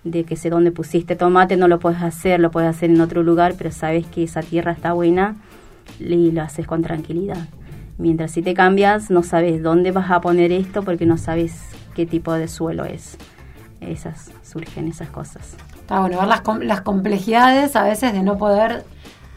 [0.03, 3.23] de que sé dónde pusiste tomate, no lo puedes hacer, lo puedes hacer en otro
[3.23, 5.35] lugar, pero sabes que esa tierra está buena
[5.99, 7.47] y lo haces con tranquilidad.
[7.97, 11.61] Mientras si te cambias, no sabes dónde vas a poner esto porque no sabes
[11.95, 13.17] qué tipo de suelo es.
[13.81, 15.55] Esas surgen esas cosas.
[15.75, 18.83] Está bueno ver las, las complejidades a veces de no poder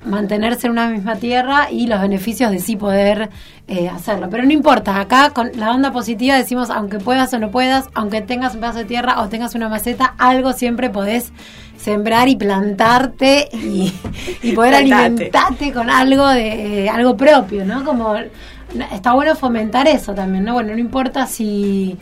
[0.04, 3.30] mantenerse en una misma tierra y los beneficios de sí poder
[3.66, 4.28] eh, hacerlo.
[4.30, 8.20] Pero no importa, acá con la onda positiva decimos, aunque puedas o no puedas, aunque
[8.20, 11.32] tengas un pedazo de tierra o tengas una maceta, algo siempre podés
[11.76, 13.92] sembrar y plantarte y,
[14.42, 17.84] y poder alimentarte con algo de eh, algo propio, ¿no?
[17.84, 18.14] Como
[18.92, 20.54] está bueno fomentar eso también, ¿no?
[20.54, 21.98] Bueno, no importa si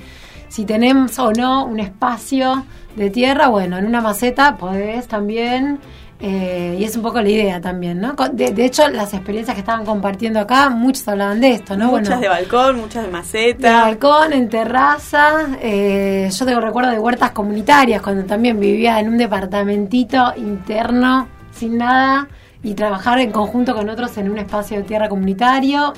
[0.49, 2.64] si tenemos o no un espacio
[2.97, 5.78] de tierra, bueno, en una maceta podés también,
[6.19, 8.14] eh, y es un poco la idea también, ¿no?
[8.33, 11.89] De, de hecho, las experiencias que estaban compartiendo acá, muchos hablaban de esto, ¿no?
[11.91, 13.81] muchas bueno, de balcón, muchas de de maceta.
[13.83, 15.47] balcón, en terraza.
[15.61, 21.79] eh, yo tengo recuerdo de huertas comunitarias cuando también vivía en un departamentito interno, sin
[21.79, 22.29] nada,
[22.62, 25.93] y trabajar en conjunto con otros en un espacio de tierra comunitario.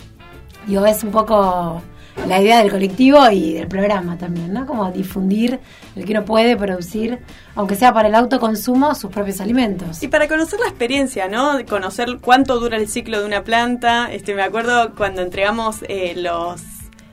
[0.66, 1.80] Digo, es un poco
[2.26, 4.66] la idea del colectivo y del programa también, ¿no?
[4.66, 5.60] Como difundir
[5.96, 7.20] el que uno puede producir,
[7.54, 10.02] aunque sea para el autoconsumo, sus propios alimentos.
[10.02, 11.64] Y para conocer la experiencia, ¿no?
[11.66, 14.12] Conocer cuánto dura el ciclo de una planta.
[14.12, 16.60] Este, me acuerdo cuando entregamos eh, los,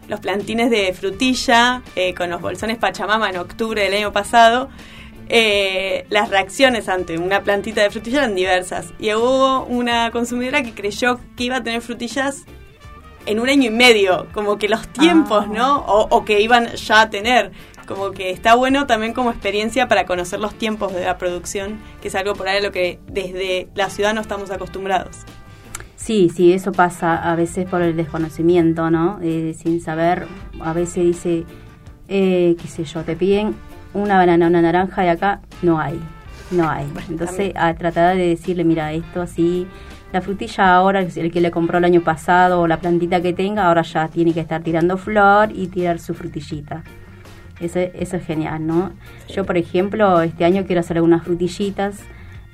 [0.07, 4.69] los plantines de frutilla eh, con los bolsones Pachamama en octubre del año pasado.
[5.27, 8.93] eh, las reacciones ante una plantita de frutilla eran diversas.
[8.99, 12.45] Y hubo una consumidora que creyó que iba a tener frutillas
[13.25, 15.79] en un año y medio, como que los tiempos, ¿no?
[15.79, 17.51] O, o que iban ya a tener.
[17.87, 22.07] Como que está bueno también como experiencia para conocer los tiempos de la producción, que
[22.07, 25.17] es algo por ahí a lo que desde la ciudad no estamos acostumbrados.
[25.95, 29.19] Sí, sí, eso pasa a veces por el desconocimiento, ¿no?
[29.21, 30.27] Eh, sin saber,
[30.61, 31.45] a veces dice,
[32.07, 33.55] eh, qué sé yo, te piden
[33.93, 35.99] una banana, una naranja y acá no hay,
[36.51, 36.85] no hay.
[37.09, 39.67] Entonces, a tratar de decirle, mira, esto así,
[40.15, 43.67] la frutilla ahora, el que le compró el año pasado o la plantita que tenga,
[43.67, 46.85] ahora ya tiene que estar tirando flor y tirar su frutillita.
[47.59, 48.93] Eso, eso es genial, ¿no?
[49.27, 51.99] Yo, por ejemplo, este año quiero hacer algunas frutillitas,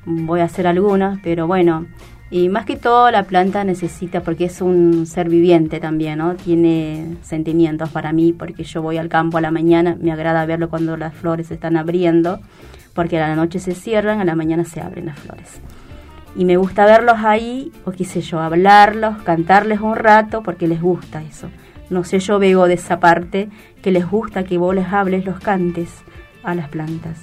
[0.05, 1.86] voy a hacer algunas, pero bueno,
[2.32, 6.34] y más que todo la planta necesita, porque es un ser viviente también, ¿no?
[6.34, 10.68] Tiene sentimientos para mí, porque yo voy al campo a la mañana, me agrada verlo
[10.68, 12.39] cuando las flores se están abriendo,
[12.95, 15.62] porque a la noche se cierran, a la mañana se abren las flores.
[16.36, 20.82] Y me gusta verlos ahí, o qué sé yo, hablarlos, cantarles un rato, porque les
[20.82, 21.49] gusta eso.
[21.89, 23.49] No sé, yo veo de esa parte
[23.82, 25.89] que les gusta que vos les hables, los cantes
[26.43, 27.19] a las plantas.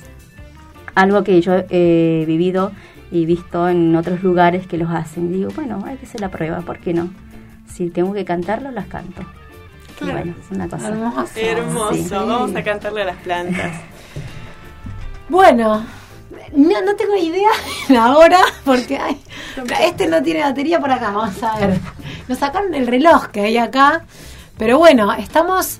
[0.94, 2.72] Algo que yo he vivido
[3.10, 5.32] y visto en otros lugares que los hacen.
[5.32, 7.08] Digo, bueno, hay que hacer la prueba, ¿por qué no?
[7.66, 9.22] Si tengo que cantarlo, las canto.
[9.22, 10.18] Y Claro.
[10.18, 10.88] Bueno, es una cosa.
[10.88, 11.32] Hermoso.
[11.36, 12.08] Hermoso, Sí.
[12.10, 13.72] vamos a cantarle a las plantas.
[15.28, 15.84] Bueno,
[16.54, 17.50] no, no tengo idea
[18.00, 19.20] ahora porque ay,
[19.82, 21.10] este no tiene batería por acá.
[21.10, 21.78] Vamos a ver.
[22.28, 24.04] Nos sacaron el reloj que hay acá.
[24.56, 25.78] Pero bueno, estamos,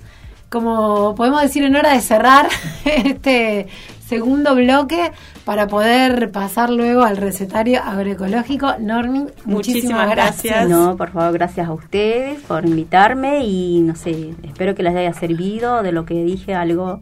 [0.49, 2.49] como podemos decir, en hora de cerrar
[2.85, 3.67] este
[4.07, 5.13] segundo bloque
[5.45, 8.75] para poder pasar luego al recetario agroecológico.
[8.79, 10.69] Normi, muchísimas, gracias.
[10.69, 15.13] No, por favor, gracias a ustedes por invitarme y no sé, espero que les haya
[15.13, 17.01] servido de lo que dije algo.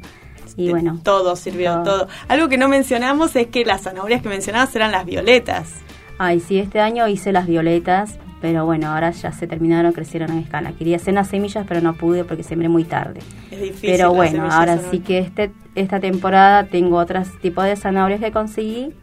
[0.57, 2.09] Y bueno, Todo sirvió, todo.
[2.29, 5.71] Algo que no mencionamos es que las zanahorias que mencionabas eran las violetas.
[6.19, 10.39] Ay, sí, este año hice las violetas, pero bueno, ahora ya se terminaron, crecieron en
[10.39, 10.73] escala.
[10.73, 13.21] Quería hacer las semillas, pero no pude porque sembré muy tarde.
[13.51, 13.91] Es difícil.
[13.91, 18.33] Pero bueno, ahora son- sí que este esta temporada tengo otros tipos de zanahorias que
[18.33, 18.95] conseguí.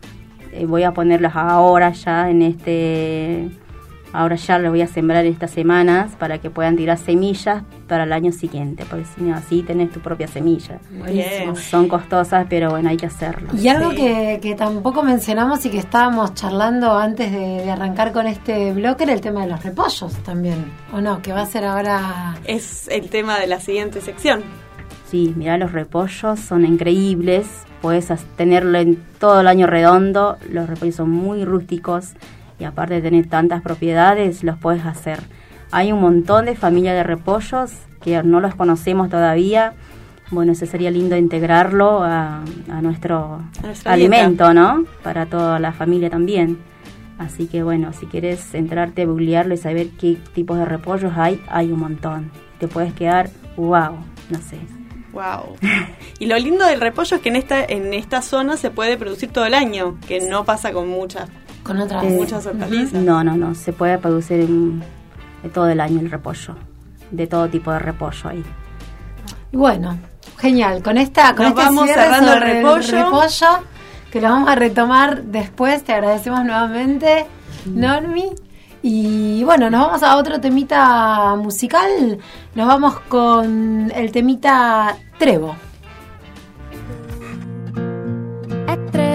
[0.54, 3.50] Eh, voy a ponerlas ahora ya en este...
[4.14, 8.14] Ahora ya las voy a sembrar estas semanas para que puedan tirar semillas para el
[8.14, 10.80] año siguiente, porque si no, así tenés tu propia semilla.
[11.00, 11.56] Buenísimo.
[11.56, 13.50] Son costosas, pero bueno, hay que hacerlo.
[13.60, 18.28] Y algo que, que tampoco mencionamos y que estábamos charlando antes de, de arrancar con
[18.28, 21.22] este bloque era el tema de los repollos también, ¿o no?
[21.22, 22.36] Que va a ser ahora...
[22.46, 24.44] Es el tema de la siguiente sección.
[25.10, 27.48] Sí, mira, los repollos son increíbles.
[27.82, 30.38] Puedes tenerlo en todo el año redondo.
[30.50, 32.14] Los repollos son muy rústicos
[32.64, 35.20] y aparte de tener tantas propiedades, los puedes hacer.
[35.72, 39.74] Hay un montón de familias de repollos que no los conocemos todavía.
[40.32, 42.42] Bueno, eso sería lindo integrarlo a,
[42.72, 43.42] a nuestro
[43.84, 44.54] A alimento, dieta.
[44.54, 44.86] ¿no?
[45.04, 46.58] Para toda la familia también.
[47.18, 51.70] Así que bueno, si quieres entrarte, googlearlo y saber qué tipos de repollos hay, hay
[51.70, 52.32] un montón.
[52.60, 53.98] Te puedes quedar, wow,
[54.30, 54.60] no sé.
[55.12, 55.58] Wow.
[56.20, 59.30] Y lo lindo del repollo es que en esta en esta zona se puede producir
[59.32, 61.30] todo el año, que no pasa con muchas
[61.64, 62.94] con otras Eh, muchas hortalizas.
[63.02, 63.56] No, no, no.
[63.56, 64.84] Se puede producir en-
[65.54, 66.56] todo el año el repollo.
[67.12, 68.44] De todo tipo de repollo ahí.
[69.52, 69.98] Y bueno,
[70.38, 70.82] genial.
[70.82, 73.04] Con esta, con Nos este vamos cerrando el repollo.
[73.04, 73.48] repollo,
[74.12, 75.84] que lo vamos a retomar después.
[75.84, 77.26] Te agradecemos nuevamente,
[77.66, 78.32] Normi.
[78.82, 82.18] Y bueno, nos vamos a otro temita musical.
[82.56, 85.56] Nos vamos con el temita Trevo.
[88.68, 89.13] É trevo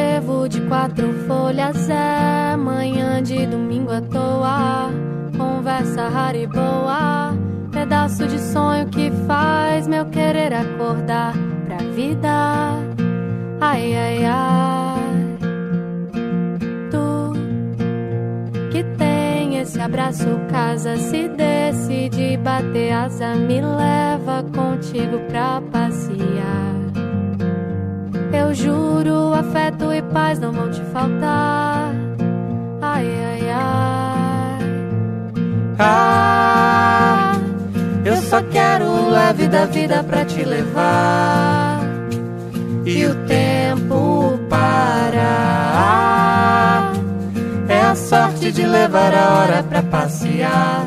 [0.48, 4.90] de quatro folhas, é manhã de domingo à toa.
[5.36, 7.34] Conversa rara e boa,
[7.70, 11.34] pedaço de sonho que faz meu querer acordar
[11.66, 12.72] pra vida.
[13.60, 15.38] Ai, ai, ai.
[16.90, 17.32] Tu
[18.70, 26.68] que tem esse abraço, casa, se decide bater asa, me leva contigo pra passear.
[28.32, 31.92] Eu juro, afeto e paz não vão te faltar.
[32.80, 34.58] Ai, ai, ai.
[35.78, 37.32] Ah,
[38.04, 41.80] eu só quero o leve da vida pra te levar.
[42.84, 45.32] E o tempo parar.
[47.68, 50.86] É a sorte de levar a hora pra passear.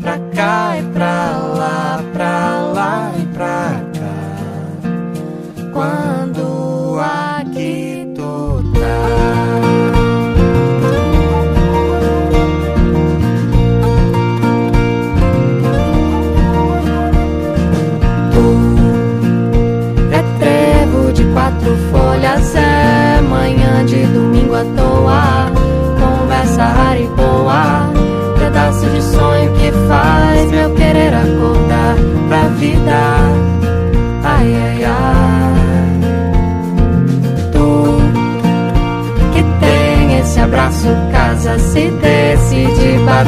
[0.00, 4.20] Pra cá e pra lá, pra lá e pra cá.
[5.72, 6.29] Quando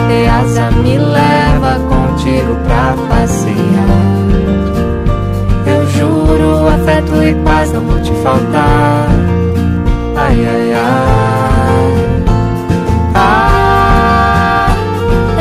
[0.00, 3.52] asa, me leva contigo pra passear.
[5.66, 9.08] Eu juro, afeto e paz não vão te faltar.
[10.16, 11.92] Ai, ai, ai.
[13.14, 14.74] Ah,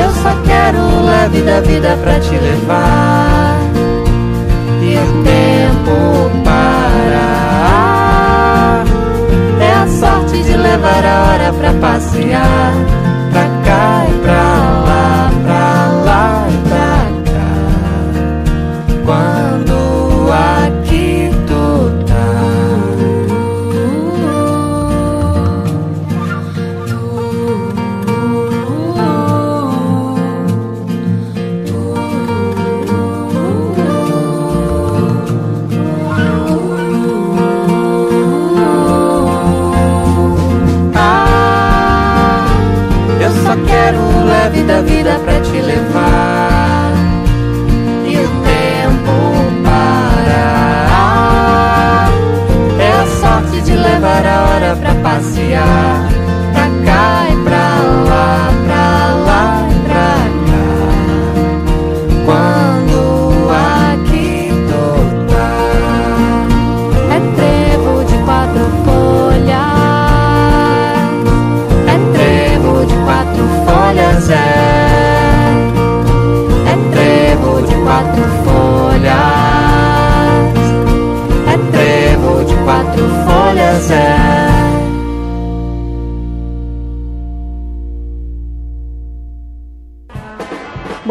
[0.04, 3.58] eu só quero o leve da vida pra te levar.
[4.82, 7.24] E o tempo parar.
[9.62, 13.01] É a sorte de levar a hora pra passear.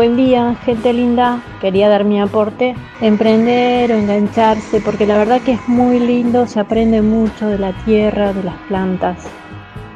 [0.00, 1.42] Buen día, gente linda.
[1.60, 6.58] Quería dar mi aporte, emprender o engancharse, porque la verdad que es muy lindo, se
[6.58, 9.18] aprende mucho de la tierra, de las plantas.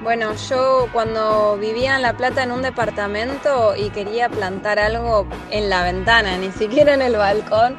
[0.02, 5.70] Bueno, yo cuando vivía en La Plata en un departamento y quería plantar algo en
[5.70, 7.74] la ventana, ni siquiera en el balcón,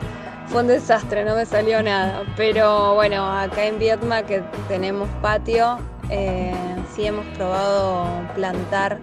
[0.48, 2.24] fue un desastre, no me salió nada.
[2.36, 5.78] Pero bueno, acá en Vietma que tenemos patio,
[6.10, 6.56] eh,
[6.92, 8.98] sí hemos probado plantar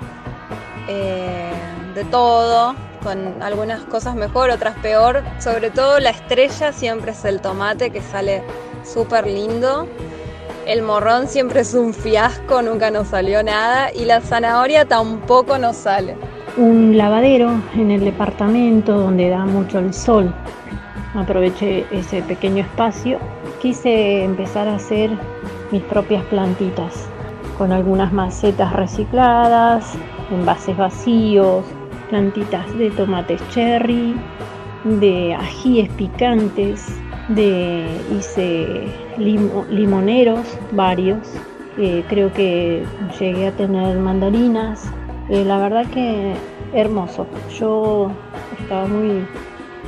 [0.89, 1.53] eh,
[1.95, 5.23] de todo, con algunas cosas mejor, otras peor.
[5.39, 8.43] Sobre todo la estrella siempre es el tomate que sale
[8.85, 9.87] súper lindo.
[10.67, 13.93] El morrón siempre es un fiasco, nunca nos salió nada.
[13.93, 16.17] Y la zanahoria tampoco nos sale.
[16.57, 20.33] Un lavadero en el departamento donde da mucho el sol.
[21.15, 23.19] Aproveché ese pequeño espacio.
[23.61, 25.11] Quise empezar a hacer
[25.71, 27.07] mis propias plantitas
[27.59, 29.93] con algunas macetas recicladas,
[30.31, 31.65] envases vacíos,
[32.13, 34.15] plantitas de tomates cherry,
[34.85, 36.87] de ajíes picantes,
[37.29, 38.83] de hice
[39.17, 41.27] limo- limoneros varios.
[41.79, 42.83] Eh, creo que
[43.19, 44.85] llegué a tener mandarinas.
[45.31, 46.35] Eh, la verdad que
[46.75, 47.27] hermoso.
[47.59, 48.11] Yo
[48.61, 49.25] estaba muy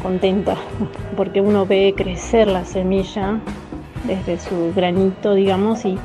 [0.03, 0.57] contenta
[1.19, 3.39] porque uno ve crecer la semilla
[4.05, 5.99] desde su granito, digamos, y-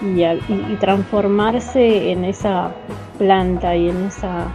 [0.00, 2.70] y transformarse en esa
[3.18, 4.46] planta y en esa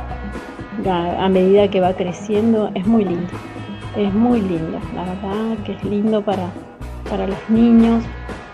[0.90, 3.32] a, medida que va creciendo es muy lindo.
[3.96, 6.50] Es muy lindo la verdad que es lindo para,
[7.10, 8.04] para los niños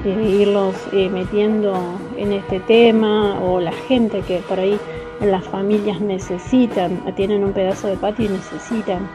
[0.04, 4.78] eh, irlos eh, metiendo en este tema o la gente que por ahí
[5.22, 9.10] las familias necesitan tienen un pedazo de patio y necesitan.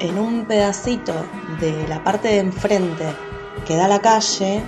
[0.00, 1.12] En un pedacito
[1.60, 3.04] de la parte de enfrente
[3.66, 4.62] que da la calle,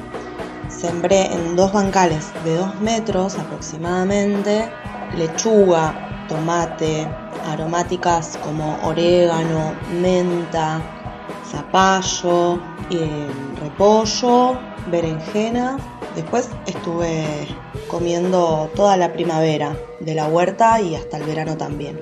[0.69, 4.69] sembré en dos bancales de dos metros aproximadamente
[5.17, 7.09] lechuga, tomate,
[7.49, 10.81] aromáticas como orégano, menta,
[11.51, 12.61] zapallo,
[13.61, 14.57] repollo,
[14.87, 15.77] berenjena.
[16.15, 17.49] Después estuve
[17.89, 21.99] comiendo toda la primavera de la huerta y hasta el verano también.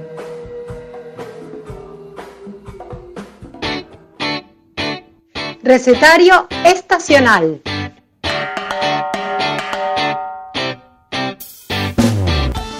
[5.62, 7.62] Recetario estacional.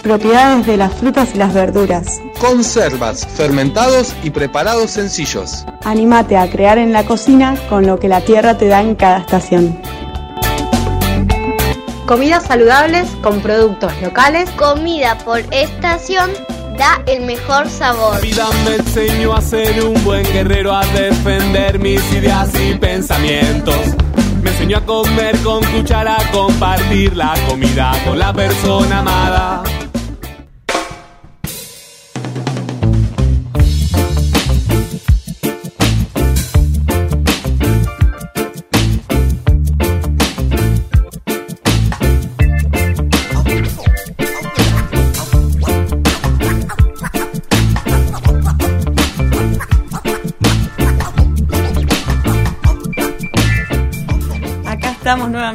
[0.09, 2.22] Propiedades de las frutas y las verduras.
[2.40, 5.66] Conservas, fermentados y preparados sencillos.
[5.84, 9.18] Anímate a crear en la cocina con lo que la tierra te da en cada
[9.18, 9.78] estación.
[12.06, 14.48] Comidas saludables con productos locales.
[14.52, 16.30] Comida por estación
[16.78, 18.14] da el mejor sabor.
[18.14, 23.76] La vida me enseñó a ser un buen guerrero, a defender mis ideas y pensamientos.
[24.40, 29.62] Me enseñó a comer con cuchara, a compartir la comida con la persona amada.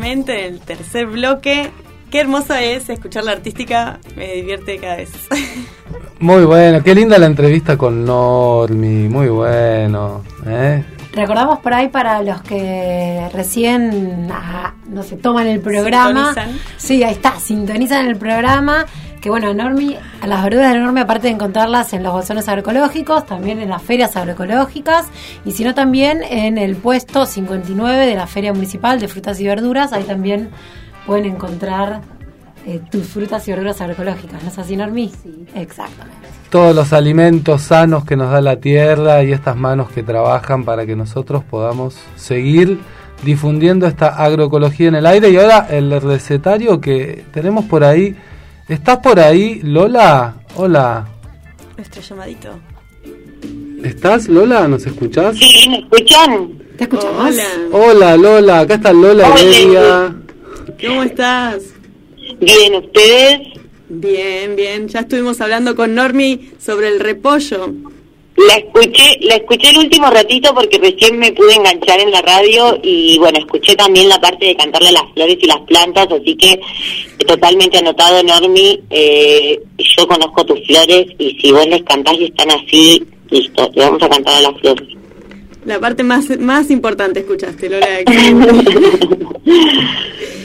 [0.03, 1.71] Nuevamente, el tercer bloque.
[2.11, 5.11] Qué hermoso es escuchar la artística, me divierte cada vez.
[6.19, 10.23] Muy bueno, qué linda la entrevista con Normi, muy bueno.
[10.45, 10.81] ¿eh?
[11.11, 16.33] Recordamos por ahí para los que recién, ah, no se toman el programa.
[16.33, 16.59] Sintonizan.
[16.77, 18.85] Sí, ahí está, sintonizan el programa.
[19.24, 23.26] Que bueno, Normi, a las verduras de Normi, aparte de encontrarlas en los bolsones agroecológicos,
[23.26, 25.07] también en las ferias agroecológicas,
[25.45, 29.47] y si no también en el puesto 59 de la Feria Municipal de Frutas y
[29.47, 30.49] Verduras, ahí también
[31.05, 32.01] pueden encontrar
[32.65, 35.09] eh, tus frutas y verduras agroecológicas, ¿no es así, Normi?
[35.24, 35.45] Sí.
[35.55, 36.28] Exactamente.
[36.49, 40.86] Todos los alimentos sanos que nos da la tierra y estas manos que trabajan para
[40.86, 42.78] que nosotros podamos seguir
[43.24, 45.30] difundiendo esta agroecología en el aire.
[45.30, 48.17] Y ahora el recetario que tenemos por ahí.
[48.68, 50.36] ¿Estás por ahí, Lola?
[50.55, 51.05] Hola.
[51.76, 52.49] Nuestro llamadito.
[53.84, 54.68] ¿Estás, Lola?
[54.70, 55.36] ¿Nos escuchás?
[55.38, 56.49] Sí, ¿me escuchan?
[56.78, 57.20] ¿Te escuchamos?
[57.20, 57.43] Hola.
[57.72, 58.59] Hola, Lola.
[58.61, 59.41] Acá está Lola Hola.
[59.41, 60.16] Heredia.
[60.88, 61.64] ¿Cómo estás?
[62.39, 63.59] Bien, ¿ustedes?
[63.89, 64.88] Bien, bien.
[64.88, 67.74] Ya estuvimos hablando con Normi sobre el repollo.
[68.36, 72.79] La escuché, la escuché el último ratito porque recién me pude enganchar en la radio
[72.81, 76.36] y bueno, escuché también la parte de cantarle a las flores y las plantas, así
[76.36, 76.59] que
[77.27, 82.49] totalmente anotado, Normi, eh, yo conozco tus flores y si vos les cantás y están
[82.51, 84.88] así, listo, le vamos a cantar a las flores.
[85.65, 87.88] La parte más, más importante escuchaste, Lola.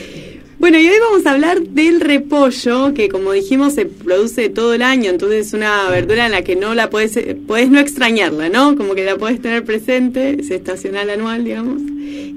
[0.59, 4.81] Bueno, y hoy vamos a hablar del repollo, que como dijimos se produce todo el
[4.81, 8.75] año, entonces es una verdura en la que no la puedes, puedes no extrañarla, ¿no?
[8.75, 11.81] Como que la puedes tener presente, es estacional anual, digamos.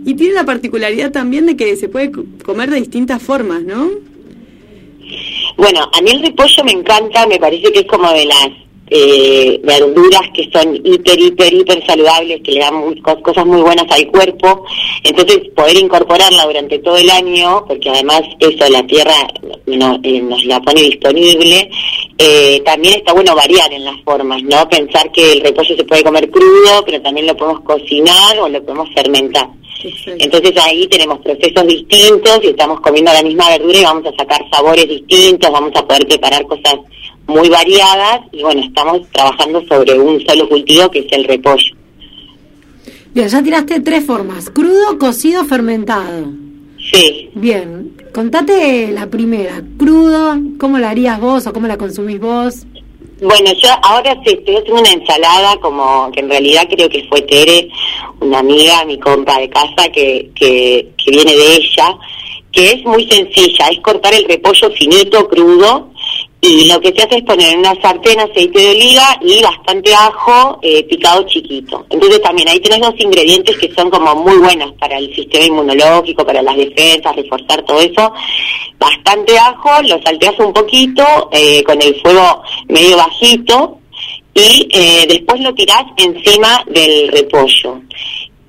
[0.05, 3.91] Y tiene la particularidad también de que se puede co- comer de distintas formas, ¿no?
[5.57, 8.49] Bueno, a mí el repollo me encanta, me parece que es como de las
[8.95, 13.63] eh, verduras que son hiper, hiper, hiper saludables, que le dan muy- cos- cosas muy
[13.63, 14.65] buenas al cuerpo.
[15.03, 19.15] Entonces, poder incorporarla durante todo el año, porque además eso la tierra
[19.67, 21.71] no- eh, nos la pone disponible,
[22.19, 24.69] eh, también está bueno variar en las formas, ¿no?
[24.69, 28.63] Pensar que el repollo se puede comer crudo, pero también lo podemos cocinar o lo
[28.63, 29.49] podemos fermentar.
[30.19, 34.41] Entonces ahí tenemos procesos distintos y estamos comiendo la misma verdura y vamos a sacar
[34.53, 36.77] sabores distintos, vamos a poder preparar cosas
[37.27, 41.77] muy variadas y bueno, estamos trabajando sobre un solo cultivo que es el repollo.
[43.15, 46.29] Bien, ya tiraste tres formas: crudo, cocido, fermentado.
[46.91, 47.31] Sí.
[47.35, 52.67] Bien, contate la primera: crudo, ¿cómo la harías vos o cómo la consumís vos?
[53.21, 57.21] Bueno, yo ahora sí estoy haciendo una ensalada como que en realidad creo que fue
[57.23, 57.69] Tere,
[58.21, 61.97] una amiga, mi compa de casa que, que, que viene de ella,
[62.51, 65.92] que es muy sencilla, es cortar el repollo finito, crudo,
[66.45, 70.59] y lo que se hace es poner una sartén aceite de oliva y bastante ajo
[70.61, 71.87] eh, picado chiquito.
[71.89, 76.27] Entonces también ahí tenés dos ingredientes que son como muy buenos para el sistema inmunológico,
[76.27, 78.13] para las defensas, reforzar todo eso.
[78.77, 83.79] Bastante ajo, lo salteas un poquito eh, con el fuego medio bajito
[84.35, 87.81] y eh, después lo tirás encima del repollo.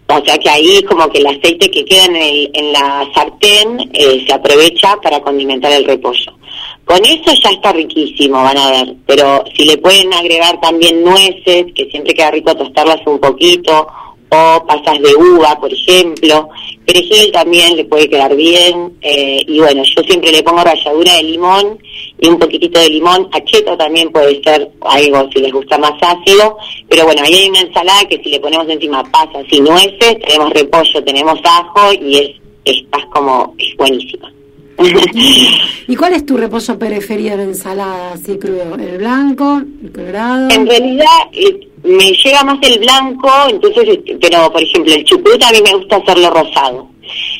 [0.07, 3.89] O sea que ahí como que el aceite que queda en, el- en la sartén
[3.93, 6.33] eh, se aprovecha para condimentar el repollo.
[6.85, 8.95] Con eso ya está riquísimo, van a ver.
[9.05, 13.87] Pero si le pueden agregar también nueces, que siempre queda rico tostarlas un poquito,
[14.33, 16.49] o pasas de uva, por ejemplo.
[16.85, 18.93] Perejil también le puede quedar bien.
[19.01, 21.79] eh, y bueno, yo siempre le pongo ralladura de limón
[22.19, 23.29] y un poquitito de limón.
[23.31, 26.57] Acheto también puede ser algo si les gusta más ácido.
[26.89, 30.49] Pero bueno, ahí hay una ensalada que si le ponemos encima pasas y nueces, tenemos
[30.51, 32.29] repollo, tenemos ajo y es,
[32.65, 34.31] estás como, es buenísima.
[35.87, 38.75] ¿Y cuál es tu repollo preferido en ensalada así crudo?
[38.75, 39.61] ¿El blanco?
[39.83, 40.49] ¿El colorado?
[40.49, 45.43] En realidad eh, me llega más el blanco, entonces, este, pero por ejemplo el chucrut
[45.43, 46.89] a mí me gusta hacerlo rosado.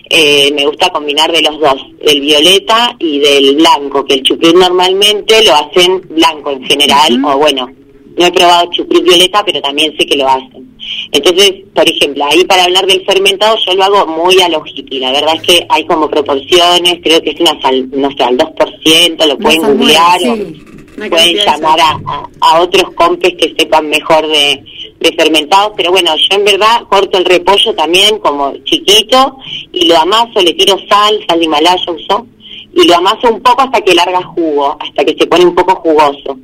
[0.10, 4.56] Eh, me gusta combinar de los dos, del violeta y del blanco, que el chucrut
[4.56, 7.70] normalmente lo hacen blanco en general, o bueno,
[8.18, 10.63] no he probado chucrut violeta, pero también sé que lo hacen.
[11.12, 15.00] Entonces, por ejemplo, ahí para hablar del fermentado yo lo hago muy a lo hippie,
[15.00, 18.38] la verdad es que hay como proporciones, creo que es una sal, no sé, al
[18.38, 20.62] 2%, lo pueden googlear o sí.
[21.10, 24.64] Pueden llamar a, a- a otros compes que sepan mejor de,
[25.00, 29.38] de fermentados, pero bueno, yo en verdad corto el repollo también como chiquito
[29.72, 32.28] y lo amaso, le tiro sal, sal de Himalaya uso,
[32.76, 35.76] y lo amaso un poco hasta que larga jugo, hasta que se pone un poco
[35.76, 36.38] jugoso.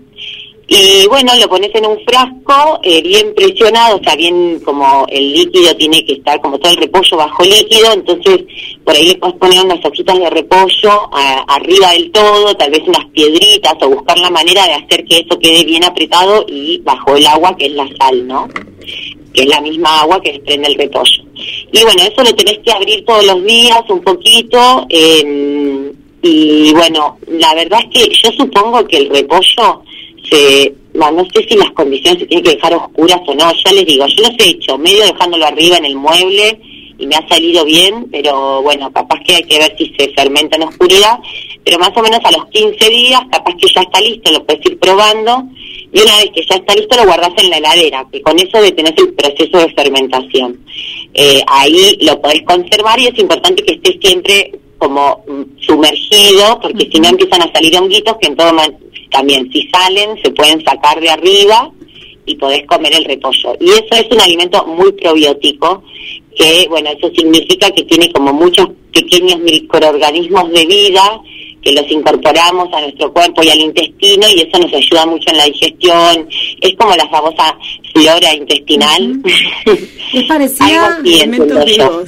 [0.72, 5.34] Y bueno, lo pones en un frasco eh, bien presionado, o sea, bien como el
[5.34, 8.42] líquido tiene que estar, como todo el repollo bajo líquido, entonces
[8.84, 12.82] por ahí le puedes poner unas hojitas de repollo a- arriba del todo, tal vez
[12.86, 17.16] unas piedritas o buscar la manera de hacer que eso quede bien apretado y bajo
[17.16, 18.48] el agua que es la sal, ¿no?
[19.34, 21.24] que es la misma agua que desprende el repollo.
[21.72, 24.86] Y bueno, eso lo tenés que abrir todos los días un poquito.
[24.90, 25.92] eh,
[26.22, 29.84] y bueno, la verdad es que yo supongo que el repollo
[30.30, 33.52] se, va, no sé si las condiciones se tienen que dejar oscuras o no.
[33.66, 36.60] Ya les digo, yo los he hecho medio dejándolo arriba en el mueble
[36.98, 40.58] y me ha salido bien, pero bueno, capaz que hay que ver si se fermenta
[40.58, 41.18] en oscuridad.
[41.64, 44.66] Pero más o menos a los 15 días, capaz que ya está listo, lo puedes
[44.66, 45.44] ir probando.
[45.92, 48.62] Y una vez que ya está listo, lo guardas en la heladera, que con eso
[48.62, 50.60] detenés el proceso de fermentación.
[51.14, 56.90] Eh, ahí lo podés conservar y es importante que esté siempre como mm, sumergido, porque
[56.92, 58.54] si no empiezan a salir honguitos que en todo
[59.12, 61.72] también si salen se pueden sacar de arriba
[62.26, 63.56] y podés comer el repollo.
[63.60, 65.84] Y eso es un alimento muy probiótico,
[66.36, 71.22] que bueno, eso significa que tiene como muchos pequeños microorganismos de vida
[71.62, 75.38] que los incorporamos a nuestro cuerpo y al intestino y eso nos ayuda mucho en
[75.38, 76.28] la digestión.
[76.62, 77.58] Es como la famosa
[77.94, 79.22] flora intestinal.
[80.12, 80.98] Es parecida,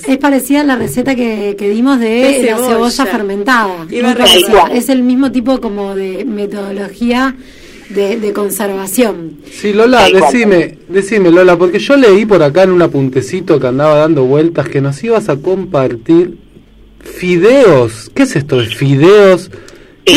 [0.08, 2.90] es parecida a la receta que, que dimos de, De la cebolla.
[2.90, 3.86] cebolla fermentada.
[3.92, 4.48] Iba Muy a parecida.
[4.48, 4.76] recordar.
[4.76, 7.36] Es el mismo tipo como de metodología
[7.90, 9.38] de, de conservación.
[9.52, 13.98] Sí, Lola, decime, decime Lola, porque yo leí por acá en un apuntecito que andaba
[13.98, 16.38] dando vueltas que nos ibas a compartir
[17.04, 18.12] fideos.
[18.14, 19.50] ¿Qué es esto de fideos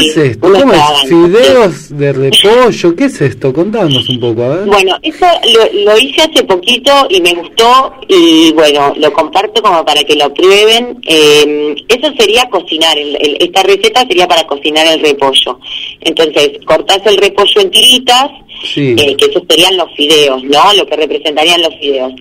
[0.00, 0.52] ¿Qué es esto?
[0.52, 1.08] ¿Cómo es?
[1.08, 2.96] ¿Fideos de repollo?
[2.96, 3.52] ¿Qué es esto?
[3.52, 4.66] Contanos un poco, a ver.
[4.66, 9.84] Bueno, eso lo, lo hice hace poquito y me gustó y bueno, lo comparto como
[9.84, 10.98] para que lo prueben.
[11.06, 15.58] Eh, eso sería cocinar, el- el- esta receta sería para cocinar el repollo.
[16.00, 18.30] Entonces, cortás el repollo en tiritas,
[18.72, 18.94] Sí.
[18.98, 20.72] eh, que esos serían los fideos, ¿no?
[20.74, 22.12] Lo que representarían los fideos.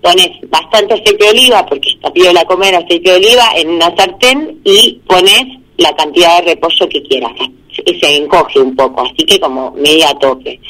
[0.00, 4.60] Pones bastante aceite de oliva, porque está piola comer aceite de oliva, en una sartén
[4.64, 5.44] y pones
[5.78, 7.32] la cantidad de repollo que quieras.
[7.74, 10.60] Se- encoge un poco, así que como media tope.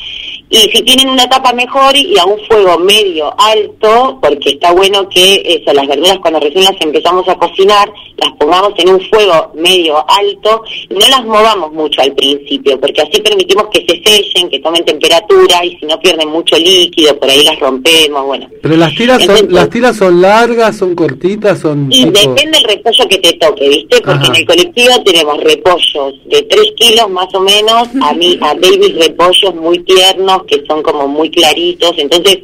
[0.52, 5.08] Y si tienen una tapa mejor y a un fuego medio alto, porque está bueno
[5.08, 9.50] que eso, las verduras cuando recién las empezamos a cocinar, las pongamos en un fuego
[9.54, 14.50] medio alto y no las movamos mucho al principio, porque así permitimos que se sellen,
[14.50, 18.46] que tomen temperatura y si no pierden mucho líquido, por ahí las rompemos, bueno.
[18.60, 22.18] Pero las tiras son, las tiras son largas, son cortitas, son Y tipo...
[22.18, 24.02] depende del repollo que te toque, ¿viste?
[24.02, 24.26] Porque Ajá.
[24.26, 28.96] en el colectivo tenemos repollos de 3 kilos más o menos, a mí, a babies
[28.96, 32.38] repollos muy tiernos, que son como muy claritos, entonces,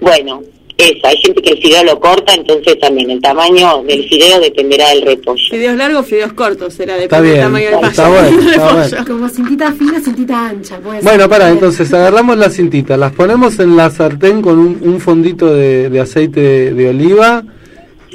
[0.00, 0.42] bueno,
[0.78, 4.90] eso, hay gente que el fideo lo corta, entonces también el tamaño del fideo dependerá
[4.90, 5.42] del repollo.
[5.50, 8.20] Fideos largos, fideos cortos, será depende del tamaño del está pollo.
[8.20, 9.04] bueno, está.
[9.04, 10.78] Como cintita fina, cintita ancha.
[10.78, 11.04] Puede ser.
[11.04, 15.54] Bueno, para, entonces agarramos las cintitas, las ponemos en la sartén con un, un fondito
[15.54, 17.42] de, de aceite de, de oliva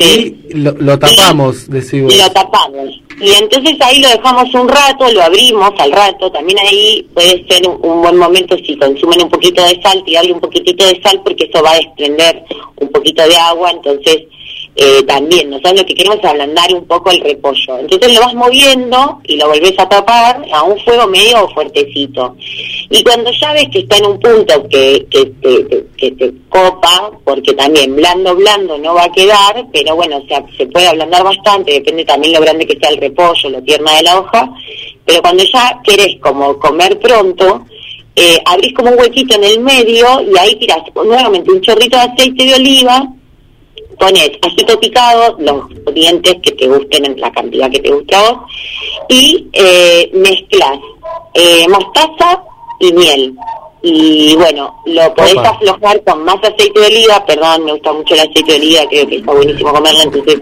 [0.01, 2.13] y lo, lo tapamos, decimos.
[2.13, 3.01] y lo tapamos.
[3.19, 6.31] Y entonces ahí lo dejamos un rato, lo abrimos al rato.
[6.31, 10.33] También ahí puede ser un, un buen momento si consumen un poquito de sal, tirarle
[10.33, 12.43] un poquitito de sal porque eso va a desprender
[12.77, 13.71] un poquito de agua.
[13.71, 14.23] Entonces
[14.75, 17.79] eh, también nosotros lo que queremos es ablandar un poco el repollo.
[17.79, 22.35] Entonces lo vas moviendo y lo volvés a tapar a un fuego medio fuertecito.
[22.89, 27.11] Y cuando ya ves que está en un punto que, que, te, que te copa,
[27.23, 31.23] porque también blando, blando no va a quedar, pero bueno, o sea, se puede ablandar
[31.23, 34.49] bastante, depende también lo grande que sea el repollo, lo tierna de la hoja,
[35.05, 37.65] pero cuando ya querés como comer pronto,
[38.15, 42.03] eh, abrís como un huequito en el medio y ahí tirás nuevamente un chorrito de
[42.03, 43.07] aceite de oliva,
[44.01, 48.21] pones ajito picado, los dientes que te gusten en la cantidad que te guste a
[48.31, 48.37] vos,
[49.07, 50.79] y eh, mezclas
[51.35, 52.41] eh, mostaza
[52.79, 53.33] y miel.
[53.83, 55.49] Y bueno, lo podés Opa.
[55.49, 59.07] aflojar con más aceite de oliva, perdón, me gusta mucho el aceite de oliva, creo
[59.07, 60.41] que está buenísimo comerlo, entonces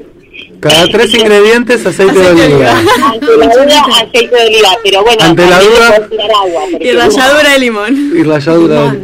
[0.60, 2.72] Cada tres ingredientes aceite de oliva.
[3.05, 5.95] ante la duda aceite de oliva, pero bueno, Ante la duda-
[6.41, 8.12] agua, Y ralladura de limón.
[8.18, 8.95] Y ralladura.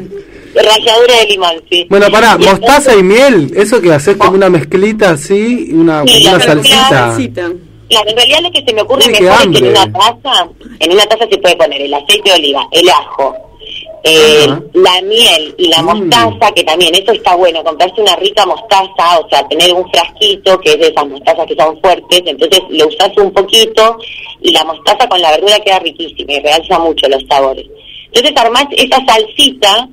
[0.64, 1.86] Ralladura de limón, sí.
[1.90, 6.22] Bueno, pará, Y mostaza y miel, eso que haces como una mezclita así, una, Sí,
[6.22, 7.52] una la mezcla- salsita.
[7.88, 10.50] Claro, en realidad lo que se me ocurre Uy, mejor es que en una taza,
[10.80, 13.36] en una taza se puede poner el aceite de oliva, el ajo,
[14.04, 19.20] eh, la miel y la mostaza, que también eso está bueno, comprarse una rica mostaza,
[19.24, 22.88] o sea, tener un frasquito que es de esas mostazas que son fuertes, entonces lo
[22.88, 23.98] usas un poquito
[24.42, 27.66] y la mostaza con la verdura queda riquísima y realza mucho los sabores.
[28.12, 29.90] Entonces armás esa salsita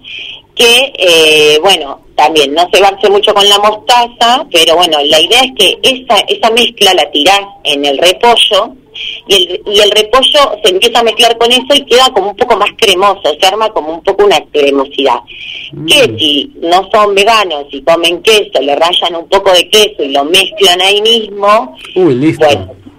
[0.55, 5.41] que, eh, bueno, también no se base mucho con la mostaza, pero bueno, la idea
[5.41, 8.75] es que esa, esa mezcla la tirás en el repollo
[9.27, 12.37] y el, y el repollo se empieza a mezclar con eso y queda como un
[12.37, 15.21] poco más cremoso, se arma como un poco una cremosidad.
[15.87, 20.11] Que si no son veganos y comen queso, le rayan un poco de queso y
[20.11, 22.47] lo mezclan ahí mismo, Uy, listo.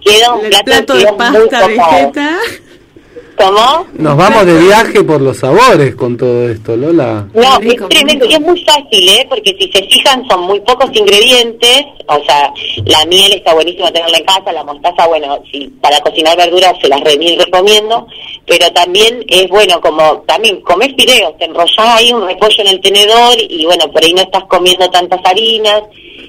[0.03, 2.39] queda un plato, plato que de es muy pasta vegeta.
[3.37, 3.87] ¿Cómo?
[3.93, 7.27] Nos vamos de viaje por los sabores con todo esto, Lola.
[7.33, 9.25] No, es tremendo y es muy fácil, ¿eh?
[9.27, 12.53] Porque si se fijan son muy pocos ingredientes, o sea,
[12.85, 16.87] la miel está buenísima tenerla en casa, la mostaza, bueno, si para cocinar verduras se
[16.87, 18.07] las recomiendo,
[18.45, 22.81] pero también es bueno como, también comer fideos, te enrollás ahí un repollo en el
[22.81, 25.83] tenedor y bueno, por ahí no estás comiendo tantas harinas,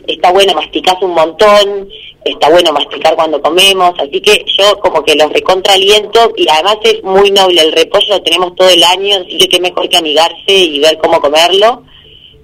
[0.07, 1.89] está bueno, masticás un montón,
[2.25, 7.03] está bueno masticar cuando comemos, así que yo como que los recontraliento y además es
[7.03, 10.53] muy noble, el repollo lo tenemos todo el año, así que qué mejor que amigarse
[10.53, 11.83] y ver cómo comerlo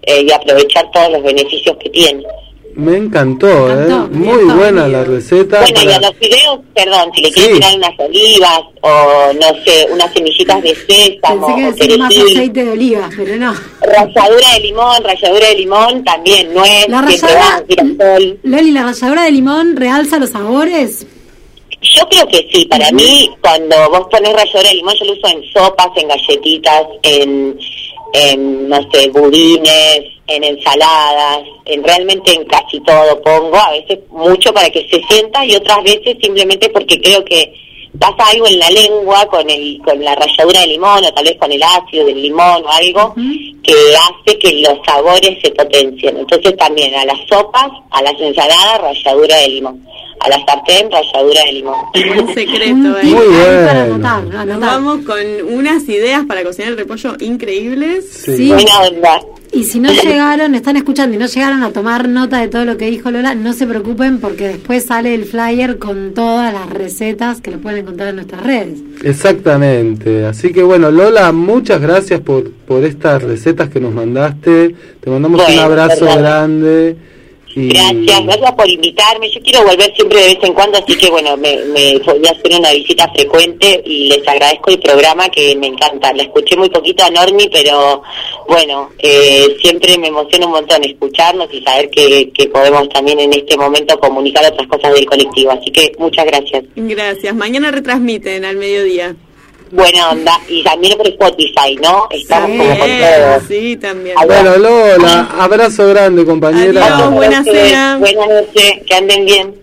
[0.02, 2.24] eh, y aprovechar todos los beneficios que tiene.
[2.74, 3.88] Me encantó, ¿eh?
[4.10, 5.60] Muy buena la receta.
[5.60, 7.60] Bueno, y para- a los fideos, perdón, si le quieren Sí.
[7.60, 12.16] tirar unas olivas o no sé, unas semillitas de sésamo Pensé que o decir más
[12.16, 13.54] aceite de oliva, pero no.
[13.82, 18.38] ralladura de limón, ralladura de limón también, nuez, La ralladura- girasol.
[18.42, 21.06] Loli, ¿la ralladura de limón realza los sabores?
[21.82, 25.28] Yo creo que sí, para mí cuando vos pones ralladura de limón yo lo uso
[25.28, 27.58] en sopas, en galletitas, en,
[28.12, 34.52] en no sé, budines, en ensaladas, en realmente en casi todo pongo, a veces mucho
[34.52, 37.52] para que se sienta y otras veces simplemente porque creo que
[37.98, 41.36] pasa algo en la lengua con el con la ralladura de limón o tal vez
[41.38, 43.14] con el ácido del limón o algo
[43.62, 46.16] que hace que los sabores se potencien.
[46.16, 49.86] Entonces también a las sopas, a las ensaladas, ralladura de limón.
[50.20, 51.74] A la sartén, ralladura de limón.
[51.94, 53.10] Un secreto ahí.
[53.10, 53.66] Muy bueno.
[53.66, 54.46] Para anotar, anotar.
[54.46, 55.18] Nos vamos con
[55.52, 58.10] unas ideas para cocinar el repollo increíbles.
[58.10, 58.48] Sí.
[58.48, 59.20] Buena onda.
[59.52, 62.76] Y si no llegaron, están escuchando y no llegaron a tomar nota de todo lo
[62.76, 67.40] que dijo Lola, no se preocupen porque después sale el flyer con todas las recetas
[67.40, 68.78] que lo pueden encontrar en nuestras redes.
[69.02, 70.26] Exactamente.
[70.26, 74.74] Así que bueno, Lola, muchas gracias por, por estas recetas que nos mandaste.
[75.00, 76.96] Te mandamos un abrazo grande.
[77.54, 79.30] Gracias, gracias por invitarme.
[79.30, 82.30] Yo quiero volver siempre de vez en cuando, así que bueno, me, me voy a
[82.30, 86.12] hacer una visita frecuente y les agradezco el programa que me encanta.
[86.12, 88.02] La escuché muy poquito a Normi, pero
[88.48, 93.32] bueno, eh, siempre me emociona un montón escucharnos y saber que, que podemos también en
[93.32, 95.50] este momento comunicar otras cosas del colectivo.
[95.50, 96.64] Así que muchas gracias.
[96.76, 97.34] Gracias.
[97.34, 99.16] Mañana retransmiten al mediodía.
[99.72, 100.32] Buena onda.
[100.48, 102.06] Y también por Spotify, ¿no?
[102.10, 103.40] Estamos Sí, como con todo.
[103.48, 104.16] sí, también.
[104.26, 106.96] Bueno, Lola, abrazo grande, compañera.
[106.96, 107.96] Adiós, buena cena.
[107.98, 109.54] Buenas noches, que anden bien.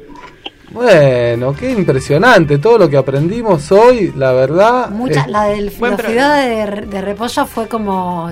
[0.71, 4.89] Bueno, qué impresionante todo lo que aprendimos hoy, la verdad.
[4.89, 8.29] Mucha, es- la del Buen los fideos de, de repollo fue como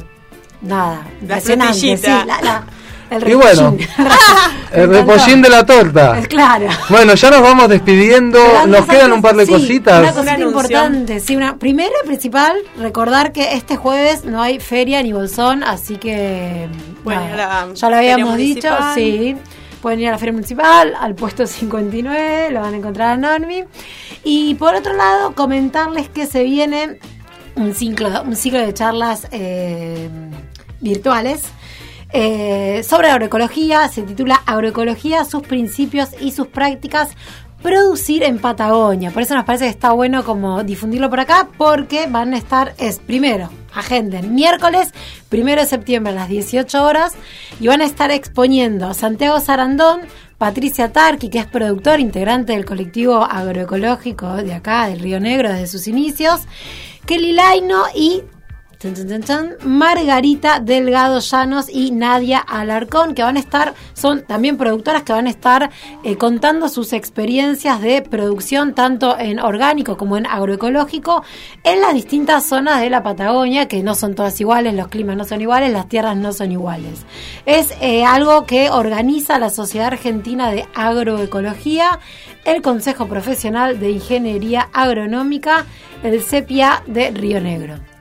[0.62, 2.64] nada, impresionante, sí, la- la-
[3.10, 3.88] el Y bueno, repollín.
[4.72, 6.18] el repollín de la torta.
[6.18, 6.68] Es claro.
[6.90, 8.40] Bueno, ya nos vamos despidiendo.
[8.40, 10.00] Pero Nos antes, quedan un par de sí, cositas.
[10.00, 10.48] Una cosita Un anuncio.
[10.48, 15.64] importante, sí, una primero y principal, recordar que este jueves no hay feria ni bolsón,
[15.64, 16.68] así que
[17.04, 19.36] Bueno, nada, la ya lo habíamos dicho, sí.
[19.82, 23.66] Pueden ir a la feria municipal, al puesto 59, lo van a encontrar a Normi.
[24.24, 26.98] Y por otro lado, comentarles que se viene
[27.56, 30.10] un ciclo, un ciclo de charlas eh,
[30.82, 31.44] virtuales
[32.18, 33.90] eh, sobre agroecología.
[33.90, 37.10] Se titula Agroecología, sus principios y sus prácticas.
[37.62, 39.12] Producir en Patagonia.
[39.12, 42.74] Por eso nos parece que está bueno como difundirlo por acá, porque van a estar,
[42.78, 44.94] es primero, agenden, miércoles,
[45.30, 47.14] primero de septiembre a las 18 horas,
[47.60, 50.02] y van a estar exponiendo Santiago Sarandón,
[50.38, 55.68] Patricia Tarqui, que es productor, integrante del colectivo agroecológico de acá, del Río Negro, desde
[55.68, 56.42] sus inicios,
[57.06, 58.24] Kelly Laino y
[59.64, 65.28] Margarita Delgado Llanos y Nadia Alarcón, que van a estar, son también productoras que van
[65.28, 65.70] a estar
[66.04, 71.24] eh, contando sus experiencias de producción, tanto en orgánico como en agroecológico,
[71.64, 75.26] en las distintas zonas de la Patagonia, que no son todas iguales, los climas no
[75.26, 77.06] son iguales, las tierras no son iguales.
[77.46, 82.00] Es eh, algo que organiza la Sociedad Argentina de Agroecología,
[82.44, 85.66] el Consejo Profesional de Ingeniería Agronómica,
[86.04, 87.95] el CEPIA de Río Negro.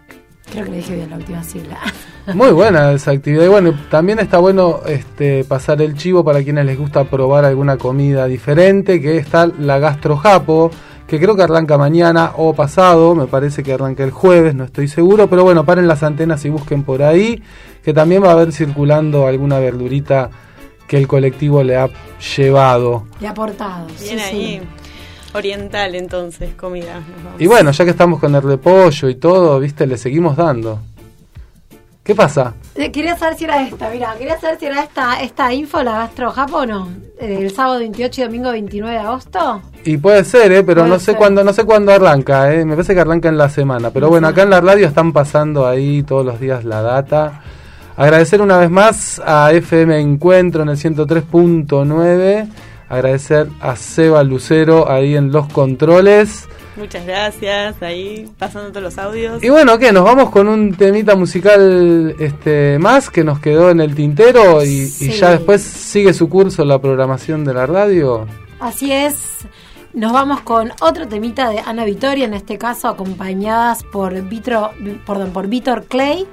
[0.51, 1.79] Creo que le dije bien la última sigla.
[2.35, 3.45] Muy buena esa actividad.
[3.45, 7.77] Y bueno, también está bueno este, pasar el chivo para quienes les gusta probar alguna
[7.77, 10.71] comida diferente, que está la gastrojapo,
[11.07, 14.89] que creo que arranca mañana o pasado, me parece que arranca el jueves, no estoy
[14.89, 17.43] seguro, pero bueno, paren las antenas y busquen por ahí,
[17.83, 20.31] que también va a haber circulando alguna verdurita
[20.87, 21.89] que el colectivo le ha
[22.37, 23.07] llevado.
[23.21, 23.87] Y aportado.
[24.01, 24.61] Bien sí, ahí.
[24.61, 24.85] sí.
[25.35, 26.95] Oriental, entonces, comida.
[27.01, 27.41] nos vamos.
[27.41, 30.81] Y bueno, ya que estamos con el repollo y todo, viste, le seguimos dando.
[32.03, 32.53] ¿Qué pasa?
[32.75, 35.93] Eh, Quería saber si era esta, mira, quería saber si era esta, esta info, la
[36.01, 36.89] gastrojapo o no.
[37.19, 39.63] Eh, El sábado 28 y domingo 29 de agosto.
[39.85, 40.63] Y puede ser, ¿eh?
[40.65, 41.17] pero Puede no sé ser.
[41.17, 42.63] cuándo, no sé cuándo arranca, ¿eh?
[42.67, 43.91] Me parece que arranca en la semana.
[43.91, 47.41] Pero bueno, acá en la radio están pasando ahí todos los días la data.
[47.97, 52.49] Agradecer una vez más a FM Encuentro en el 103.9.
[52.95, 56.49] Agradecer a Seba Lucero ahí en los controles.
[56.77, 59.43] Muchas gracias, ahí pasando todos los audios.
[59.43, 59.91] Y bueno, ¿qué?
[59.91, 64.89] Nos vamos con un temita musical este más que nos quedó en el tintero y,
[64.89, 68.29] ya después sigue su curso la programación de la radio.
[68.61, 69.17] Así es.
[69.93, 74.71] Nos vamos con otro temita de Ana Vitoria, en este caso acompañadas por Vitro,
[75.05, 76.27] perdón, por Víctor Clay,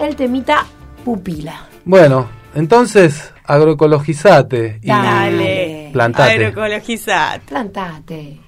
[0.00, 0.66] el temita
[1.04, 1.68] Pupila.
[1.84, 5.59] Bueno, entonces agroecologizate y Dale.
[5.90, 6.32] Plantate.
[6.32, 7.46] Agroecologizate.
[7.46, 8.40] Plantate.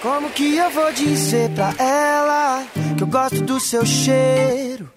[0.00, 2.64] Como que eu vou dizer pra ela
[2.96, 4.90] que eu gosto do seu cheiro,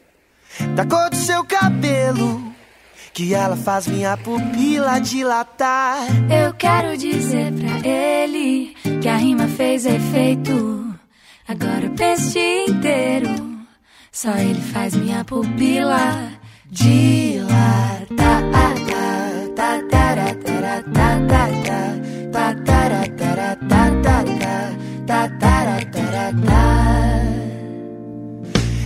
[0.76, 2.54] da cor do seu cabelo,
[3.14, 6.00] que ela faz minha pupila dilatar.
[6.32, 10.96] Eu quero dizer pra ele que a rima fez efeito.
[11.48, 13.60] Agora eu penso o dia inteiro.
[14.12, 16.32] Só ele faz minha pupila
[16.70, 18.00] dilatar.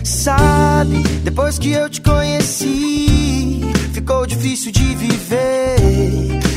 [0.03, 3.61] Sabe, depois que eu te conheci,
[3.91, 5.75] ficou difícil de viver.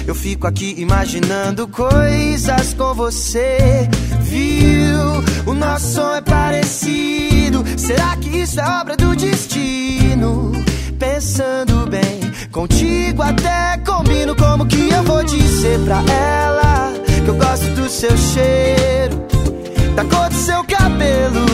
[0.07, 3.89] Eu fico aqui imaginando coisas com você.
[4.20, 5.51] Viu?
[5.51, 7.64] O nosso som é parecido.
[7.77, 10.53] Será que isso é obra do destino?
[11.17, 12.21] Pensando bem,
[12.53, 14.37] contigo até combino.
[14.37, 16.93] Como que eu vou dizer pra ela
[17.33, 19.27] gosto do seu cheiro,
[19.95, 21.47] da cor do seu cabelo,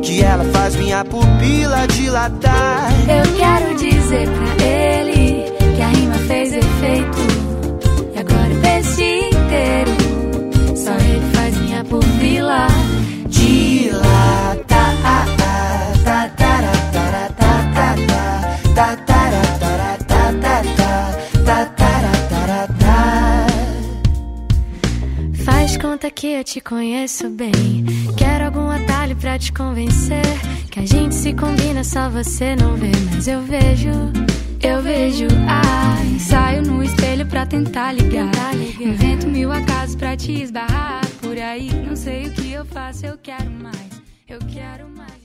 [0.00, 2.90] que ela faz minha pupila dilatar.
[3.02, 5.44] Eu quero dizer pra ele
[5.76, 7.18] que a rima fez efeito.
[8.14, 9.90] E agora o texto inteiro,
[10.74, 12.66] só ele faz minha pupila
[13.26, 13.57] dilatar.
[25.44, 27.84] Faz conta que eu te conheço bem.
[28.16, 30.22] Quero algum atalho pra te convencer.
[30.70, 32.92] Que a gente se combina, só você não vê.
[33.12, 33.90] Mas eu vejo,
[34.62, 35.26] eu vejo.
[35.48, 38.54] Ai, saio no espelho pra tentar ligar.
[38.78, 41.04] Invento mil acasos pra te esbarrar.
[41.20, 44.02] Por aí, não sei o que eu faço, eu quero mais.
[44.28, 45.17] Eu quero mais.